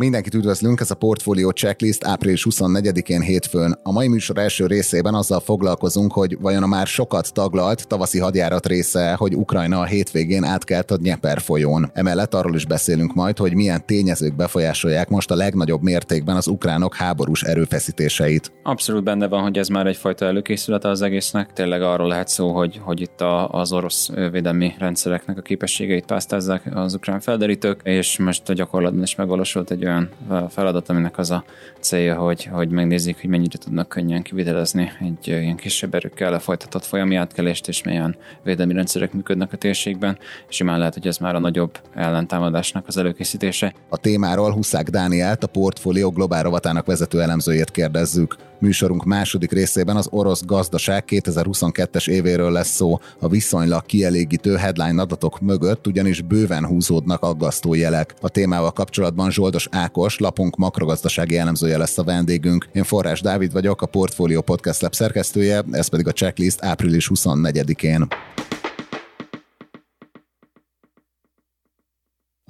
Mindenkit 0.00 0.34
üdvözlünk, 0.34 0.80
ez 0.80 0.90
a 0.90 0.94
Portfolio 0.94 1.50
Checklist 1.50 2.04
április 2.04 2.46
24-én 2.50 3.20
hétfőn. 3.20 3.78
A 3.82 3.92
mai 3.92 4.08
műsor 4.08 4.38
első 4.38 4.66
részében 4.66 5.14
azzal 5.14 5.40
foglalkozunk, 5.40 6.12
hogy 6.12 6.36
vajon 6.40 6.62
a 6.62 6.66
már 6.66 6.86
sokat 6.86 7.32
taglalt 7.32 7.86
tavaszi 7.88 8.18
hadjárat 8.18 8.66
része, 8.66 9.14
hogy 9.14 9.36
Ukrajna 9.36 9.80
a 9.80 9.84
hétvégén 9.84 10.44
átkelt 10.44 10.90
a 10.90 10.96
Dnieper 10.96 11.40
folyón. 11.40 11.90
Emellett 11.94 12.34
arról 12.34 12.54
is 12.54 12.66
beszélünk 12.66 13.14
majd, 13.14 13.38
hogy 13.38 13.54
milyen 13.54 13.86
tényezők 13.86 14.36
befolyásolják 14.36 15.08
most 15.08 15.30
a 15.30 15.34
legnagyobb 15.34 15.82
mértékben 15.82 16.36
az 16.36 16.46
ukránok 16.46 16.94
háborús 16.94 17.42
erőfeszítéseit. 17.42 18.52
Abszolút 18.62 19.04
benne 19.04 19.28
van, 19.28 19.42
hogy 19.42 19.58
ez 19.58 19.68
már 19.68 19.86
egyfajta 19.86 20.26
előkészülete 20.26 20.88
az 20.88 21.02
egésznek. 21.02 21.52
Tényleg 21.52 21.82
arról 21.82 22.08
lehet 22.08 22.28
szó, 22.28 22.52
hogy, 22.52 22.80
hogy 22.84 23.00
itt 23.00 23.20
a, 23.20 23.48
az 23.48 23.72
orosz 23.72 24.10
védelmi 24.30 24.74
rendszereknek 24.78 25.38
a 25.38 25.42
képességeit 25.42 26.06
pásztázzák 26.06 26.62
az 26.74 26.94
ukrán 26.94 27.20
felderítők, 27.20 27.80
és 27.84 28.18
most 28.18 28.48
a 28.48 28.52
gyakorlatban 28.52 29.02
is 29.02 29.14
megvalósult 29.14 29.70
egy 29.70 29.88
olyan 29.90 30.48
feladat, 30.48 30.88
aminek 30.88 31.18
az 31.18 31.30
a 31.30 31.44
célja, 31.80 32.14
hogy, 32.14 32.44
hogy 32.44 32.68
megnézzék, 32.68 33.20
hogy 33.20 33.30
mennyire 33.30 33.58
tudnak 33.58 33.88
könnyen 33.88 34.22
kivitelezni 34.22 34.92
egy 35.00 35.26
ilyen 35.26 35.56
kisebb 35.56 35.94
erőkkel 35.94 36.30
lefolytatott 36.30 36.84
folyami 36.84 37.14
átkelést, 37.16 37.68
és 37.68 37.82
milyen 37.82 38.16
védelmi 38.42 38.72
rendszerek 38.72 39.12
működnek 39.12 39.52
a 39.52 39.56
térségben, 39.56 40.18
és 40.48 40.56
simán 40.56 40.78
lehet, 40.78 40.94
hogy 40.94 41.06
ez 41.06 41.18
már 41.18 41.34
a 41.34 41.38
nagyobb 41.38 41.78
ellentámadásnak 41.94 42.86
az 42.86 42.96
előkészítése. 42.96 43.74
A 43.88 43.96
témáról 43.96 44.52
Huszák 44.52 44.88
Dánielt, 44.88 45.44
a 45.44 45.46
portfólió 45.46 46.10
globál 46.10 46.42
rovatának 46.42 46.86
vezető 46.86 47.20
elemzőjét 47.20 47.70
kérdezzük. 47.70 48.36
Műsorunk 48.60 49.04
második 49.04 49.52
részében 49.52 49.96
az 49.96 50.08
orosz 50.10 50.44
gazdaság 50.44 51.04
2022-es 51.06 52.08
évéről 52.08 52.52
lesz 52.52 52.68
szó. 52.68 52.98
A 53.18 53.28
viszonylag 53.28 53.86
kielégítő 53.86 54.56
headline 54.56 55.02
adatok 55.02 55.40
mögött 55.40 55.86
ugyanis 55.86 56.22
bőven 56.22 56.66
húzódnak 56.66 57.22
aggasztó 57.22 57.74
jelek. 57.74 58.14
A 58.20 58.28
témával 58.28 58.72
kapcsolatban 58.72 59.30
Zsoldos 59.30 59.68
Ákos, 59.70 60.18
lapunk 60.18 60.56
makrogazdasági 60.56 61.38
elemzője 61.38 61.78
lesz 61.78 61.98
a 61.98 62.04
vendégünk. 62.04 62.68
Én 62.72 62.84
Forrás 62.84 63.20
Dávid 63.20 63.52
vagyok, 63.52 63.82
a 63.82 63.86
Portfolio 63.86 64.40
Podcast 64.40 64.80
Lab 64.80 64.94
szerkesztője, 64.94 65.64
ez 65.70 65.88
pedig 65.88 66.06
a 66.06 66.12
checklist 66.12 66.64
április 66.64 67.10
24-én. 67.14 68.08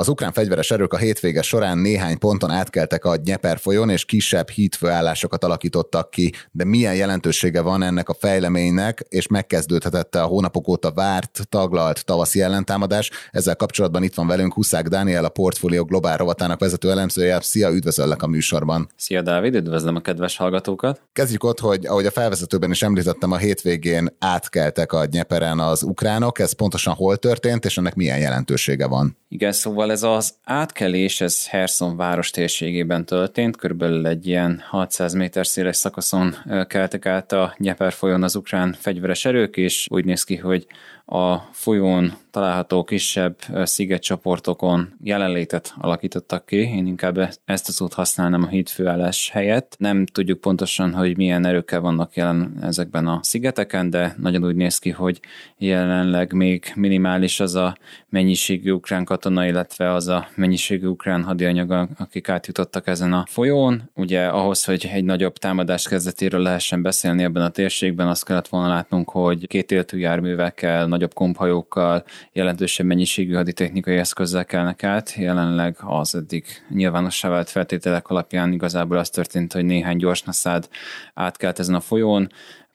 Az 0.00 0.08
ukrán 0.08 0.32
fegyveres 0.32 0.70
erők 0.70 0.92
a 0.92 0.96
hétvége 0.96 1.42
során 1.42 1.78
néhány 1.78 2.18
ponton 2.18 2.50
átkeltek 2.50 3.04
a 3.04 3.16
Dnieper 3.16 3.58
folyón, 3.58 3.90
és 3.90 4.04
kisebb 4.04 4.48
hídfőállásokat 4.48 5.44
alakítottak 5.44 6.10
ki. 6.10 6.32
De 6.50 6.64
milyen 6.64 6.94
jelentősége 6.94 7.60
van 7.60 7.82
ennek 7.82 8.08
a 8.08 8.14
fejleménynek, 8.14 9.04
és 9.08 9.26
megkezdődhetett 9.26 10.14
a 10.14 10.24
hónapok 10.24 10.68
óta 10.68 10.92
várt, 10.92 11.40
taglalt 11.48 12.04
tavaszi 12.04 12.42
ellentámadás? 12.42 13.10
Ezzel 13.30 13.56
kapcsolatban 13.56 14.02
itt 14.02 14.14
van 14.14 14.26
velünk 14.26 14.54
Huszák 14.54 14.88
Dániel, 14.88 15.24
a 15.24 15.28
Portfolio 15.28 15.84
Globál 15.84 16.16
rovatának 16.16 16.60
vezető 16.60 16.90
elemzője. 16.90 17.40
Szia, 17.40 17.70
üdvözöllek 17.70 18.22
a 18.22 18.26
műsorban. 18.26 18.88
Szia, 18.96 19.22
Dávid, 19.22 19.54
üdvözlöm 19.54 19.96
a 19.96 20.00
kedves 20.00 20.36
hallgatókat. 20.36 21.00
Kezdjük 21.12 21.44
ott, 21.44 21.60
hogy 21.60 21.86
ahogy 21.86 22.06
a 22.06 22.10
felvezetőben 22.10 22.70
is 22.70 22.82
említettem, 22.82 23.32
a 23.32 23.36
hétvégén 23.36 24.16
átkeltek 24.18 24.92
a 24.92 25.06
Dnieperen 25.06 25.58
az 25.58 25.82
ukránok. 25.82 26.38
Ez 26.38 26.52
pontosan 26.52 26.94
hol 26.94 27.16
történt, 27.16 27.64
és 27.64 27.78
ennek 27.78 27.94
milyen 27.94 28.18
jelentősége 28.18 28.86
van? 28.86 29.19
Igen, 29.32 29.52
szóval 29.52 29.90
ez 29.90 30.02
az 30.02 30.34
átkelés, 30.44 31.20
ez 31.20 31.48
Herson 31.48 31.96
város 31.96 32.30
térségében 32.30 33.04
történt, 33.04 33.56
körülbelül 33.56 34.06
egy 34.06 34.26
ilyen 34.26 34.62
600 34.68 35.12
méter 35.12 35.46
széles 35.46 35.76
szakaszon 35.76 36.34
keltek 36.66 37.06
át 37.06 37.32
a 37.32 37.54
Nyeper 37.56 37.92
folyón 37.92 38.22
az 38.22 38.34
ukrán 38.36 38.76
fegyveres 38.78 39.24
erők, 39.24 39.56
és 39.56 39.86
úgy 39.90 40.04
néz 40.04 40.24
ki, 40.24 40.36
hogy 40.36 40.66
a 41.10 41.48
folyón 41.52 42.12
található 42.30 42.84
kisebb 42.84 43.36
szigetcsoportokon 43.64 44.92
jelenlétet 45.02 45.74
alakítottak 45.78 46.46
ki. 46.46 46.56
Én 46.56 46.86
inkább 46.86 47.18
ezt 47.44 47.68
a 47.68 47.72
szót 47.72 47.92
használnám 47.92 48.42
a 48.42 48.48
hídfőállás 48.48 49.30
helyett. 49.30 49.74
Nem 49.78 50.06
tudjuk 50.06 50.40
pontosan, 50.40 50.94
hogy 50.94 51.16
milyen 51.16 51.46
erőkkel 51.46 51.80
vannak 51.80 52.14
jelen 52.16 52.58
ezekben 52.62 53.06
a 53.06 53.20
szigeteken, 53.22 53.90
de 53.90 54.14
nagyon 54.18 54.44
úgy 54.44 54.54
néz 54.54 54.78
ki, 54.78 54.90
hogy 54.90 55.20
jelenleg 55.58 56.32
még 56.32 56.72
minimális 56.74 57.40
az 57.40 57.54
a 57.54 57.76
mennyiségű 58.08 58.70
ukrán 58.70 59.04
katona, 59.04 59.46
illetve 59.46 59.92
az 59.92 60.08
a 60.08 60.28
mennyiségű 60.34 60.86
ukrán 60.86 61.22
hadianyag, 61.22 61.88
akik 61.98 62.28
átjutottak 62.28 62.86
ezen 62.86 63.12
a 63.12 63.24
folyón. 63.26 63.90
Ugye 63.94 64.26
ahhoz, 64.26 64.64
hogy 64.64 64.88
egy 64.92 65.04
nagyobb 65.04 65.36
támadás 65.36 65.88
kezdetéről 65.88 66.40
lehessen 66.40 66.82
beszélni 66.82 67.22
ebben 67.22 67.42
a 67.42 67.48
térségben, 67.48 68.08
azt 68.08 68.24
kellett 68.24 68.48
volna 68.48 68.68
látnunk, 68.68 69.10
hogy 69.10 69.46
két 69.46 69.70
éltű 69.72 69.98
járművekkel, 69.98 70.86
nagyobb 71.00 71.14
komphajókkal, 71.14 72.04
jelentősebb 72.32 72.86
mennyiségű 72.86 73.34
haditechnikai 73.34 73.96
eszközzel 73.96 74.44
kelnek 74.44 74.84
át. 74.84 75.14
Jelenleg 75.14 75.76
az 75.80 76.14
eddig 76.14 76.44
nyilvánossá 76.68 77.28
vált 77.28 77.50
feltételek 77.50 78.08
alapján 78.08 78.52
igazából 78.52 78.98
az 78.98 79.10
történt, 79.10 79.52
hogy 79.52 79.64
néhány 79.64 79.96
gyorsnaszád 79.96 80.68
átkelt 81.14 81.58
ezen 81.58 81.74
a 81.74 81.80
folyón, 81.80 82.28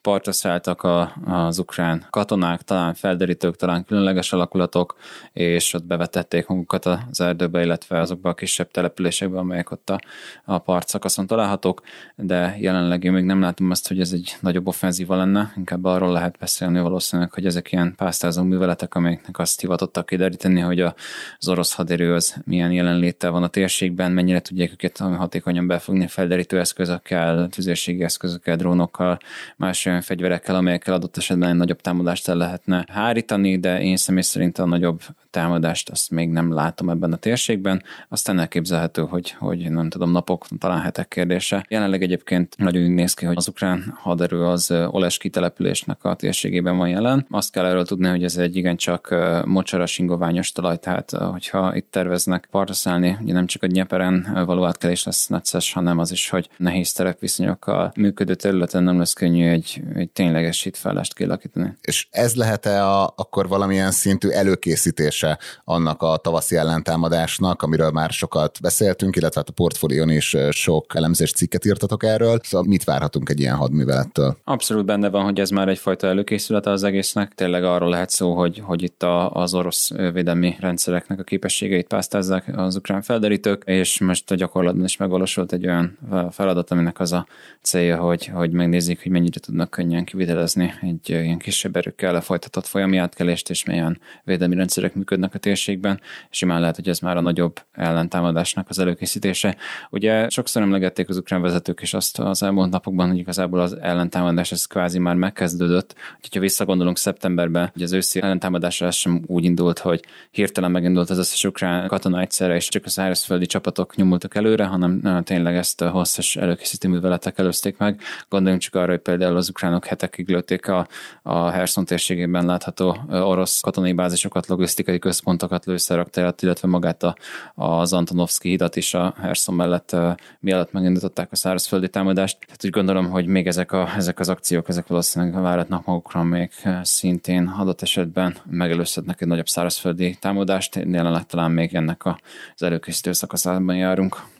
partra 0.06 0.32
szálltak 0.32 0.82
a, 0.82 1.12
az 1.24 1.58
ukrán 1.58 2.06
katonák, 2.10 2.62
talán 2.62 2.94
felderítők, 2.94 3.56
talán 3.56 3.84
különleges 3.84 4.32
alakulatok, 4.32 4.96
és 5.32 5.74
ott 5.74 5.84
bevetették 5.84 6.46
magukat 6.46 6.84
az 6.84 7.20
erdőbe, 7.20 7.62
illetve 7.62 8.00
azokba 8.00 8.28
a 8.28 8.34
kisebb 8.34 8.70
településekbe, 8.70 9.38
amelyek 9.38 9.70
ott 9.70 9.90
a, 9.90 10.00
a 10.44 10.58
part 10.58 10.88
szakaszon 10.88 11.26
találhatók, 11.26 11.82
de 12.16 12.56
jelenleg 12.58 13.04
én 13.04 13.12
még 13.12 13.24
nem 13.24 13.40
látom 13.40 13.70
azt, 13.70 13.88
hogy 13.88 14.00
ez 14.00 14.12
egy 14.12 14.36
nagyobb 14.40 14.66
offenzíva 14.66 15.16
lenne, 15.16 15.52
inkább 15.56 15.84
arról 15.84 16.12
lehet 16.12 16.36
beszélni 16.38 16.80
valószínűleg, 16.80 17.32
hogy 17.32 17.46
ezek 17.46 17.72
ilyen 17.72 17.94
pásztázó 17.96 18.42
műveletek, 18.42 18.94
amelyeknek 18.94 19.38
azt 19.38 19.60
hivatottak 19.60 20.06
kideríteni, 20.06 20.60
hogy 20.60 20.80
az 20.80 21.48
orosz 21.48 21.74
haderő 21.74 22.14
az 22.14 22.36
milyen 22.44 22.72
jelenléttel 22.72 23.30
van 23.30 23.42
a 23.42 23.48
térségben, 23.48 24.12
mennyire 24.12 24.40
tudják 24.40 24.72
őket 24.72 24.98
hatékonyan 24.98 25.66
befogni 25.66 26.06
felderítő 26.06 26.58
eszközökkel, 26.58 27.48
tüzérségi 27.48 28.02
eszközökkel, 28.02 28.56
drónokkal, 28.56 29.18
más 29.56 29.86
olyan 29.86 29.94
olyan 29.96 30.08
fegyverekkel, 30.08 30.54
amelyekkel 30.54 30.94
adott 30.94 31.16
esetben 31.16 31.48
egy 31.48 31.56
nagyobb 31.56 31.80
támadást 31.80 32.28
el 32.28 32.36
lehetne 32.36 32.86
hárítani, 32.88 33.58
de 33.58 33.80
én 33.80 33.96
személy 33.96 34.22
szerint 34.22 34.58
a 34.58 34.66
nagyobb 34.66 35.00
támadást 35.30 35.90
azt 35.90 36.10
még 36.10 36.30
nem 36.30 36.52
látom 36.52 36.90
ebben 36.90 37.12
a 37.12 37.16
térségben. 37.16 37.82
Aztán 38.08 38.38
elképzelhető, 38.38 39.02
hogy, 39.02 39.30
hogy 39.30 39.70
nem 39.70 39.88
tudom, 39.88 40.10
napok, 40.10 40.46
talán 40.58 40.80
hetek 40.80 41.08
kérdése. 41.08 41.64
Jelenleg 41.68 42.02
egyébként 42.02 42.54
nagyon 42.56 42.82
úgy 42.82 42.90
néz 42.90 43.14
ki, 43.14 43.24
hogy 43.26 43.36
az 43.36 43.48
ukrán 43.48 43.94
haderő 43.96 44.44
az 44.44 44.70
Oleski 44.70 45.30
településnek 45.30 46.04
a 46.04 46.14
térségében 46.14 46.76
van 46.76 46.88
jelen. 46.88 47.26
Azt 47.30 47.52
kell 47.52 47.64
erről 47.64 47.86
tudni, 47.86 48.08
hogy 48.08 48.24
ez 48.24 48.36
egy 48.36 48.56
igencsak 48.56 49.14
mocsaras 49.44 49.98
ingoványos 49.98 50.52
talaj, 50.52 50.76
tehát 50.76 51.10
hogyha 51.10 51.76
itt 51.76 51.90
terveznek 51.90 52.48
partra 52.50 52.74
szállni, 52.74 53.16
ugye 53.22 53.32
nem 53.32 53.46
csak 53.46 53.62
a 53.62 53.66
Nyeperen 53.66 54.42
való 54.46 54.64
átkelés 54.64 55.04
lesz 55.04 55.26
necces, 55.26 55.72
hanem 55.72 55.98
az 55.98 56.12
is, 56.12 56.28
hogy 56.28 56.48
nehéz 56.56 56.92
terepviszonyokkal 56.92 57.92
működő 57.96 58.34
területen 58.34 58.82
nem 58.82 58.98
lesz 58.98 59.12
könnyű 59.12 59.48
egy, 59.48 59.82
egy 59.94 60.10
tényleges 60.10 60.62
hitfállást 60.62 61.14
kialakítani. 61.14 61.76
És 61.80 62.06
ez 62.10 62.34
lehet-e 62.34 62.84
a, 62.84 63.12
akkor 63.16 63.48
valamilyen 63.48 63.90
szintű 63.90 64.28
előkészítése 64.28 65.38
annak 65.64 66.02
a 66.02 66.16
tavaszi 66.16 66.56
ellentámadásnak, 66.56 67.62
amiről 67.62 67.90
már 67.90 68.10
sokat 68.10 68.60
beszéltünk, 68.60 69.16
illetve 69.16 69.40
hát 69.40 69.48
a 69.48 69.52
portfólión 69.52 70.10
is 70.10 70.36
sok 70.50 70.94
elemzés 70.94 71.32
cikket 71.32 71.64
írtatok 71.64 72.04
erről, 72.04 72.40
szóval 72.42 72.66
mit 72.68 72.84
várhatunk 72.84 73.28
egy 73.28 73.40
ilyen 73.40 73.56
hadművelettől? 73.56 74.36
Abszolút 74.44 74.84
benne 74.84 75.10
van, 75.10 75.24
hogy 75.24 75.40
ez 75.40 75.50
már 75.50 75.68
egyfajta 75.68 76.06
előkészülete 76.06 76.70
az 76.70 76.82
egésznek. 76.82 77.34
Tényleg 77.34 77.64
arról 77.64 77.88
lehet 77.88 78.10
szó, 78.10 78.34
hogy, 78.34 78.62
hogy 78.64 78.82
itt 78.82 79.02
a, 79.02 79.30
az 79.30 79.54
orosz 79.54 79.90
védelmi 80.12 80.56
rendszereknek 80.60 81.18
a 81.20 81.22
képességeit 81.22 81.86
pásztázzák 81.86 82.50
az 82.56 82.76
ukrán 82.76 83.02
felderítők, 83.02 83.62
és 83.66 84.00
most 84.00 84.30
a 84.30 84.34
gyakorlatban 84.34 84.84
is 84.84 84.96
megvalósult 84.96 85.52
egy 85.52 85.66
olyan 85.66 85.98
feladat, 86.30 86.70
aminek 86.70 87.00
az 87.00 87.12
a 87.12 87.26
célja, 87.62 87.96
hogy, 87.96 88.26
hogy 88.26 88.50
megnézzék, 88.50 89.02
hogy 89.02 89.12
mennyire 89.12 89.40
tudnak 89.40 89.75
könnyen 89.76 90.04
kivitelezni 90.04 90.74
egy 90.80 91.08
ilyen 91.08 91.38
kisebb 91.38 91.76
erőkkel 91.76 92.12
lefolytatott 92.12 92.66
folyami 92.66 92.96
átkelést, 92.96 93.50
és 93.50 93.64
milyen 93.64 94.00
védelmi 94.24 94.54
rendszerek 94.54 94.94
működnek 94.94 95.34
a 95.34 95.38
térségben. 95.38 96.00
Simán 96.30 96.60
lehet, 96.60 96.76
hogy 96.76 96.88
ez 96.88 96.98
már 96.98 97.16
a 97.16 97.20
nagyobb 97.20 97.60
ellentámadásnak 97.72 98.68
az 98.68 98.78
előkészítése. 98.78 99.56
Ugye 99.90 100.28
sokszor 100.28 100.62
emlegették 100.62 101.08
az 101.08 101.16
ukrán 101.16 101.40
vezetők 101.42 101.82
is 101.82 101.94
azt 101.94 102.18
az 102.18 102.42
elmúlt 102.42 102.70
napokban, 102.70 103.08
hogy 103.08 103.18
igazából 103.18 103.60
az 103.60 103.76
ellentámadás 103.80 104.52
ez 104.52 104.64
kvázi 104.64 104.98
már 104.98 105.14
megkezdődött. 105.14 105.94
Úgyhogy 106.16 106.34
ha 106.34 106.40
visszagondolunk 106.40 106.98
szeptemberben, 106.98 107.70
hogy 107.72 107.82
az 107.82 107.92
őszi 107.92 108.20
ellentámadásra 108.22 108.90
sem 108.90 109.22
úgy 109.26 109.44
indult, 109.44 109.78
hogy 109.78 110.04
hirtelen 110.30 110.70
megindult 110.70 111.10
az 111.10 111.18
összes 111.18 111.44
ukrán 111.44 111.88
katona 111.88 112.20
egyszerre, 112.20 112.54
és 112.54 112.68
csak 112.68 112.84
a 112.84 112.88
szárazföldi 112.88 113.46
csapatok 113.46 113.96
nyomultak 113.96 114.34
előre, 114.34 114.64
hanem 114.64 115.22
tényleg 115.24 115.56
ezt 115.56 115.80
a 115.80 115.90
hosszas 115.90 116.36
előkészítő 116.36 116.88
műveletek 116.88 117.38
előzték 117.38 117.76
meg. 117.76 118.00
Gondoljunk 118.28 118.62
csak 118.62 118.74
arra, 118.74 118.90
hogy 118.90 119.00
például 119.00 119.36
az 119.36 119.48
ukránok 119.56 119.84
hetekig 119.84 120.28
lőtték 120.28 120.68
a, 120.68 120.86
a 121.22 121.48
Herson 121.48 121.84
térségében 121.84 122.46
látható 122.46 122.98
orosz 123.10 123.60
katonai 123.60 123.92
bázisokat, 123.92 124.46
logisztikai 124.46 124.98
központokat 124.98 125.64
lőszerraktárat, 125.64 126.42
illetve 126.42 126.68
magát 126.68 127.02
a, 127.02 127.16
az 127.54 127.92
Antonovski 127.92 128.48
hidat 128.48 128.76
is 128.76 128.94
a 128.94 129.14
Herson 129.20 129.54
mellett 129.54 129.96
mielőtt 130.40 130.72
megindították 130.72 131.32
a 131.32 131.36
szárazföldi 131.36 131.88
támadást. 131.88 132.38
Tehát 132.46 132.64
úgy 132.64 132.70
gondolom, 132.70 133.10
hogy 133.10 133.26
még 133.26 133.46
ezek, 133.46 133.72
a, 133.72 133.88
ezek 133.96 134.18
az 134.18 134.28
akciók, 134.28 134.68
ezek 134.68 134.86
valószínűleg 134.86 135.42
váratnak 135.42 135.84
magukra 135.84 136.22
még 136.22 136.50
szintén 136.82 137.46
adott 137.58 137.82
esetben 137.82 138.36
megelőzhetnek 138.50 139.20
egy 139.20 139.28
nagyobb 139.28 139.48
szárazföldi 139.48 140.16
támadást. 140.20 140.74
Jelenleg 140.74 141.26
talán 141.26 141.50
még 141.50 141.74
ennek 141.74 142.04
az 142.04 142.62
előkészítő 142.62 143.12
szakaszában 143.12 143.76
járunk. 143.76 144.34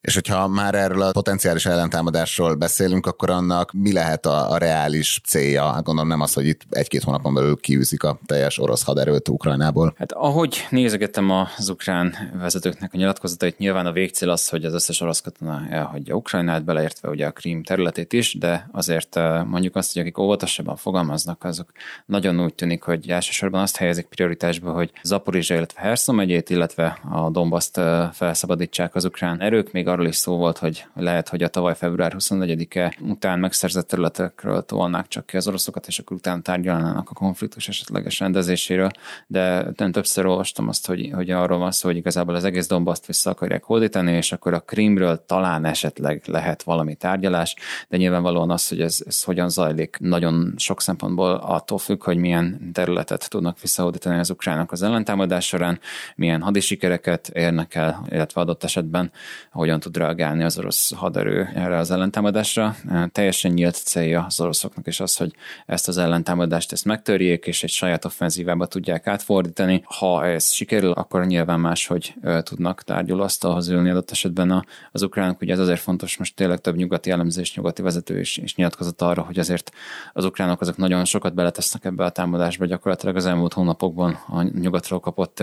És 0.00 0.14
hogyha 0.14 0.48
már 0.48 0.74
erről 0.74 1.02
a 1.02 1.10
potenciális 1.10 1.66
ellentámadásról 1.66 2.54
beszélünk, 2.54 3.06
akkor 3.06 3.30
annak 3.30 3.72
mi 3.72 3.92
lehet 3.92 4.26
a, 4.26 4.50
a 4.50 4.58
reális 4.58 5.20
célja? 5.24 5.72
Hát 5.72 5.84
gondolom 5.84 6.08
nem 6.08 6.20
az, 6.20 6.32
hogy 6.32 6.46
itt 6.46 6.60
egy-két 6.70 7.02
hónapon 7.02 7.34
belül 7.34 7.56
kiűzik 7.56 8.02
a 8.02 8.18
teljes 8.26 8.58
orosz 8.58 8.84
haderőt 8.84 9.28
Ukrajnából. 9.28 9.94
Hát 9.98 10.12
ahogy 10.12 10.66
nézegettem 10.70 11.30
az 11.30 11.68
ukrán 11.68 12.14
vezetőknek 12.38 12.94
a 12.94 12.96
nyilatkozatait, 12.96 13.58
nyilván 13.58 13.86
a 13.86 13.92
végcél 13.92 14.30
az, 14.30 14.48
hogy 14.48 14.64
az 14.64 14.74
összes 14.74 15.00
orosz 15.00 15.20
katona 15.20 15.66
elhagyja 15.70 16.14
Ukrajnát, 16.14 16.64
beleértve 16.64 17.08
ugye 17.08 17.26
a 17.26 17.30
Krím 17.30 17.62
területét 17.62 18.12
is, 18.12 18.34
de 18.38 18.68
azért 18.72 19.16
eh, 19.16 19.44
mondjuk 19.44 19.76
azt, 19.76 19.92
hogy 19.92 20.02
akik 20.02 20.18
óvatosabban 20.18 20.76
fogalmaznak, 20.76 21.44
azok 21.44 21.72
nagyon 22.06 22.40
úgy 22.40 22.54
tűnik, 22.54 22.82
hogy 22.82 23.10
elsősorban 23.10 23.60
azt 23.60 23.76
helyezik 23.76 24.06
prioritásba, 24.06 24.72
hogy 24.72 24.90
Zaporizsa, 25.02 25.54
illetve 25.54 25.80
Herszon 25.80 26.14
megyét, 26.14 26.50
illetve 26.50 26.98
a 27.10 27.30
Dombaszt 27.30 27.78
eh, 27.78 28.08
felszabadítsák 28.12 28.94
az 28.94 29.04
ukrán 29.04 29.40
erők, 29.40 29.72
még 29.72 29.85
arról 29.86 30.06
is 30.06 30.16
szó 30.16 30.36
volt, 30.36 30.58
hogy 30.58 30.84
lehet, 30.94 31.28
hogy 31.28 31.42
a 31.42 31.48
tavaly 31.48 31.74
február 31.76 32.14
24-e 32.18 32.94
után 33.00 33.38
megszerzett 33.38 33.88
területekről 33.88 34.64
tolnák 34.64 35.08
csak 35.08 35.26
ki 35.26 35.36
az 35.36 35.48
oroszokat, 35.48 35.86
és 35.86 35.98
akkor 35.98 36.16
utána 36.16 36.42
tárgyalnának 36.42 37.10
a 37.10 37.14
konfliktus 37.14 37.68
esetleges 37.68 38.18
rendezéséről, 38.18 38.90
de 39.26 39.66
nem 39.76 39.92
többször 39.92 40.26
olvastam 40.26 40.68
azt, 40.68 40.86
hogy, 40.86 41.10
hogy 41.12 41.30
arról 41.30 41.58
van 41.58 41.70
szó, 41.70 41.88
hogy 41.88 41.96
igazából 41.96 42.34
az 42.34 42.44
egész 42.44 42.66
Dombaszt 42.66 43.06
vissza 43.06 43.30
akarják 43.30 43.64
hódítani, 43.64 44.12
és 44.12 44.32
akkor 44.32 44.54
a 44.54 44.60
Krimről 44.60 45.24
talán 45.26 45.64
esetleg 45.64 46.22
lehet 46.26 46.62
valami 46.62 46.94
tárgyalás, 46.94 47.54
de 47.88 47.96
nyilvánvalóan 47.96 48.50
az, 48.50 48.68
hogy 48.68 48.80
ez, 48.80 49.02
ez 49.06 49.22
hogyan 49.22 49.48
zajlik, 49.48 49.96
nagyon 50.00 50.54
sok 50.56 50.82
szempontból 50.82 51.34
attól 51.34 51.78
függ, 51.78 52.04
hogy 52.04 52.16
milyen 52.16 52.70
területet 52.72 53.30
tudnak 53.30 53.60
visszahódítani 53.60 54.18
az 54.18 54.30
ukránok 54.30 54.72
az 54.72 54.82
ellentámadás 54.82 55.46
során, 55.46 55.78
milyen 56.16 56.42
hadisikereket 56.42 57.28
érnek 57.28 57.74
el, 57.74 58.06
illetve 58.08 58.40
adott 58.40 58.64
esetben 58.64 59.10
hogyan 59.50 59.75
tud 59.80 59.96
reagálni 59.96 60.42
az 60.42 60.58
orosz 60.58 60.94
haderő 60.94 61.48
erre 61.54 61.76
az 61.76 61.90
ellentámadásra. 61.90 62.76
Teljesen 63.12 63.52
nyílt 63.52 63.74
célja 63.74 64.24
az 64.24 64.40
oroszoknak 64.40 64.86
is 64.86 65.00
az, 65.00 65.16
hogy 65.16 65.34
ezt 65.66 65.88
az 65.88 65.98
ellentámadást 65.98 66.72
ezt 66.72 66.84
megtörjék, 66.84 67.46
és 67.46 67.62
egy 67.62 67.70
saját 67.70 68.04
offenzívába 68.04 68.66
tudják 68.66 69.06
átfordítani. 69.06 69.82
Ha 69.84 70.26
ez 70.26 70.50
sikerül, 70.50 70.90
akkor 70.90 71.26
nyilván 71.26 71.60
máshogy 71.60 72.14
tudnak 72.42 72.82
tárgyalóasztalhoz 72.82 73.68
ülni 73.68 73.90
adott 73.90 74.10
esetben 74.10 74.64
az 74.92 75.02
ukránok. 75.02 75.40
Ugye 75.40 75.52
ez 75.52 75.58
azért 75.58 75.80
fontos, 75.80 76.16
most 76.16 76.36
tényleg 76.36 76.60
több 76.60 76.76
nyugati 76.76 77.10
elemzés, 77.10 77.54
nyugati 77.54 77.82
vezető 77.82 78.20
is, 78.20 78.36
is 78.36 78.54
nyilatkozott 78.54 79.02
arra, 79.02 79.22
hogy 79.22 79.38
azért 79.38 79.70
az 80.12 80.24
ukránok 80.24 80.60
azok 80.60 80.76
nagyon 80.76 81.04
sokat 81.04 81.34
beletesznek 81.34 81.84
ebbe 81.84 82.04
a 82.04 82.10
támadásba, 82.10 82.66
gyakorlatilag 82.66 83.16
az 83.16 83.26
elmúlt 83.26 83.52
hónapokban 83.52 84.18
a 84.28 84.42
nyugatról 84.42 85.00
kapott 85.00 85.42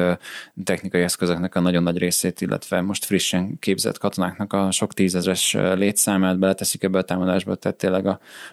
technikai 0.63 1.01
eszközöknek 1.01 1.55
a 1.55 1.59
nagyon 1.59 1.83
nagy 1.83 1.97
részét, 1.97 2.41
illetve 2.41 2.81
most 2.81 3.05
frissen 3.05 3.59
képzett 3.59 3.97
katonák 3.97 4.22
katonáknak 4.23 4.53
a 4.53 4.71
sok 4.71 4.93
tízezres 4.93 5.53
létszámát 5.53 6.39
beleteszik 6.39 6.83
ebbe 6.83 6.97
a 6.97 7.01
támadásba, 7.01 7.55
tehát 7.55 7.77
tényleg 7.77 8.05